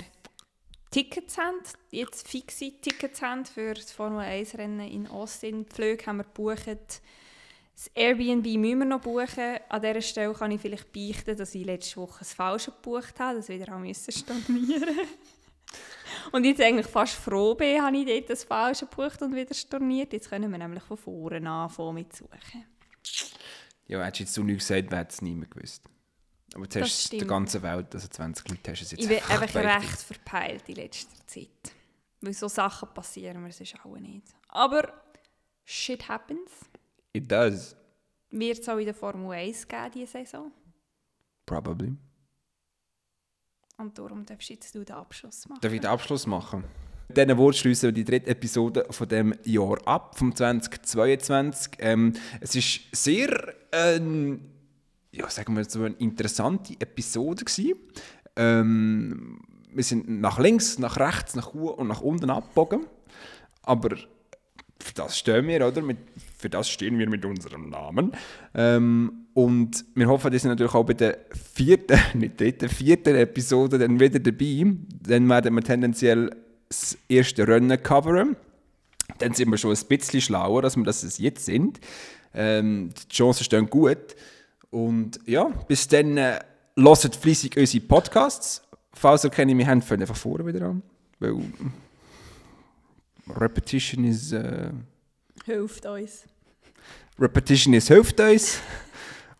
Tickets 0.92 1.38
haben, 1.38 1.58
jetzt 1.90 2.28
fixe 2.28 2.70
Tickets 2.82 3.22
haben 3.22 3.46
für 3.46 3.74
das 3.74 3.94
Formel 3.94 4.20
1 4.20 4.58
Rennen 4.58 4.88
in 4.92 5.08
Austin. 5.08 5.66
Die 5.66 5.74
Flüge 5.74 6.06
haben 6.06 6.18
wir 6.18 6.26
gebucht. 6.26 6.68
Das 6.68 7.88
Airbnb 7.96 8.46
müssen 8.46 8.80
wir 8.80 8.86
noch 8.86 9.00
buchen. 9.00 9.58
An 9.70 9.82
dieser 9.82 10.02
Stelle 10.02 10.34
kann 10.34 10.52
ich 10.52 10.60
vielleicht 10.60 10.92
beichten, 10.92 11.38
dass 11.38 11.56
ich 11.56 11.66
letzte 11.66 11.96
Woche 11.96 12.20
das 12.20 12.34
Falsche 12.34 12.72
gebucht 12.72 13.18
habe, 13.22 13.38
das 13.38 13.48
wieder 13.48 13.72
haben 13.72 13.84
müssen 13.84 14.12
stornieren. 14.12 15.00
und 16.34 16.44
jetzt 16.44 16.60
eigentlich 16.60 16.88
fast 16.88 17.14
froh 17.14 17.56
bin, 17.56 17.82
habe 17.82 17.96
ich 17.96 18.06
dort 18.06 18.30
das 18.30 18.44
Falsche 18.44 18.86
gebucht 18.86 19.22
und 19.22 19.34
wieder 19.34 19.54
storniert. 19.54 20.12
Jetzt 20.12 20.30
können 20.30 20.52
wir 20.52 20.58
nämlich 20.58 20.84
von 20.84 20.98
vorne 20.98 21.50
anfangen 21.50 21.96
mit 21.96 22.14
suchen. 22.14 22.66
Ja, 23.88 24.04
hättest 24.04 24.20
du 24.20 24.24
jetzt 24.24 24.34
so 24.34 24.44
nichts 24.44 24.68
gesagt, 24.68 24.92
wäre 24.92 25.08
es 25.08 25.22
niemand 25.22 25.52
gewusst. 25.52 25.84
Aber 26.54 26.68
Das 26.68 26.84
hast 26.84 27.14
du 27.14 27.18
der 27.18 27.28
ganzen 27.28 27.62
Welt, 27.64 27.94
also 27.94 28.08
20 28.08 28.50
Leute, 28.50 28.72
hast 28.72 28.80
du 28.82 28.84
es 28.86 28.92
jetzt 28.92 29.02
Ich 29.02 29.08
bin 29.08 29.20
einfach 29.30 29.56
recht 29.56 30.00
verpeilt 30.02 30.68
in 30.68 30.76
letzter 30.76 31.28
Zeit. 31.28 31.74
Weil 32.20 32.34
so 32.34 32.48
Sachen 32.48 32.90
passieren 32.94 33.42
mir 33.42 33.52
sonst 33.52 33.76
auch 33.84 33.98
nicht. 33.98 34.28
Aber 34.50 34.94
shit 35.64 36.08
happens. 36.08 36.52
It 37.14 37.32
does, 37.32 37.76
Wird 38.30 38.60
es 38.60 38.70
auch 38.70 38.78
in 38.78 38.86
der 38.86 38.94
Formel 38.94 39.32
1 39.32 39.68
geben, 39.68 39.92
diese 39.94 40.12
Saison. 40.12 40.52
probably. 41.46 41.96
Und 43.78 43.98
darum 43.98 44.26
darfst 44.26 44.50
du 44.50 44.54
jetzt 44.54 44.76
du 44.76 44.84
den 44.84 44.96
Abschluss 44.96 45.48
machen. 45.50 45.60
Darf 45.62 45.74
ich 45.74 45.82
den 45.82 45.90
Abschluss 45.90 46.28
machen? 46.28 46.64
Mit 47.08 47.18
diesen 47.18 47.38
Worten 47.38 47.58
schließen 47.58 47.88
wir 47.88 47.92
die 47.92 48.06
dritte 48.06 48.28
Episode 48.30 48.86
von 48.90 49.08
dem 49.08 49.36
Jahr 49.44 49.78
ab, 49.88 50.18
vom 50.18 50.34
2022. 50.36 51.74
Ähm, 51.80 52.14
es 52.40 52.56
ist 52.56 52.82
sehr, 52.92 53.56
ähm, 53.72 54.50
ja, 55.12 55.30
sagen 55.30 55.56
wir 55.56 55.66
so, 55.66 55.84
eine 55.84 55.96
interessante 55.96 56.74
Episode 56.80 57.44
gewesen. 57.44 57.76
Ähm, 58.36 59.42
wir 59.74 59.84
sind 59.84 60.10
nach 60.10 60.40
links, 60.40 60.80
nach 60.80 60.98
rechts, 60.98 61.36
nach 61.36 61.54
oben 61.54 61.82
und 61.82 61.88
nach 61.88 62.02
unten 62.02 62.30
abgebogen. 62.30 62.86
Aber 63.64 63.96
für 64.80 64.94
das 64.96 65.18
stehen 65.18 65.48
wir, 65.48 65.68
oder? 65.68 65.82
Mit, 65.82 65.98
für 66.38 66.50
das 66.50 66.70
stehen 66.70 66.98
wir 66.98 67.10
mit 67.10 67.26
unserem 67.26 67.70
Namen. 67.70 68.14
Ähm, 68.54 69.28
und 69.34 69.86
wir 69.96 70.08
hoffen, 70.08 70.32
dass 70.32 70.44
ihr 70.44 70.50
natürlich 70.50 70.74
auch 70.74 70.86
bei 70.86 70.94
der 70.94 71.20
vierten, 71.54 72.00
nicht 72.20 72.40
dritten, 72.40 72.70
vierten 72.70 73.16
Episode 73.16 73.78
dann 73.78 74.00
wieder 74.00 74.20
dabei. 74.20 74.66
Dann 75.08 75.30
werden 75.30 75.56
wir 75.56 75.62
tendenziell 75.62 76.32
das 76.68 76.98
erste 77.08 77.48
Rennen 77.48 77.82
coveren. 77.82 78.36
Dann 79.20 79.34
sind 79.34 79.50
wir 79.50 79.58
schon 79.58 79.76
ein 79.76 79.88
bisschen 79.88 80.22
schlauer, 80.22 80.64
als 80.64 80.76
wir 80.76 80.84
das 80.84 81.18
jetzt 81.18 81.46
sind. 81.46 81.80
Ähm, 82.34 82.90
die 82.90 83.14
Chancen 83.14 83.44
stehen 83.44 83.70
gut. 83.70 84.16
Und 84.72 85.20
ja, 85.28 85.44
bis 85.68 85.88
dann 85.88 86.18
äh, 86.18 86.40
hört 86.76 87.16
fleissig 87.16 87.56
unsere 87.58 87.84
Podcasts. 87.84 88.64
Falls 88.94 89.24
ihr 89.24 89.30
keine 89.30 89.54
mehr 89.54 89.68
habt, 89.68 89.84
fangt 89.84 90.02
einfach 90.02 90.16
vorne 90.16 90.46
wieder 90.46 90.66
an. 90.66 90.82
Weil 91.20 91.36
Repetition 93.30 94.06
is... 94.06 94.32
Äh, 94.32 94.72
Hilft 95.46 95.86
uns. 95.86 96.24
Repetition 97.20 97.74
is 97.74 97.88
hilft 97.88 98.20
uns. 98.20 98.60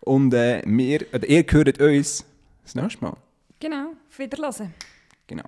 Und 0.00 0.34
äh, 0.34 0.62
wir, 0.66 1.06
oder 1.12 1.28
ihr 1.28 1.44
hört 1.48 1.80
uns 1.80 2.24
das 2.62 2.74
nächste 2.74 3.04
Mal. 3.04 3.16
Genau, 3.60 3.92
auf 4.08 4.18
Wiederhören. 4.18 4.74
Genau. 5.26 5.44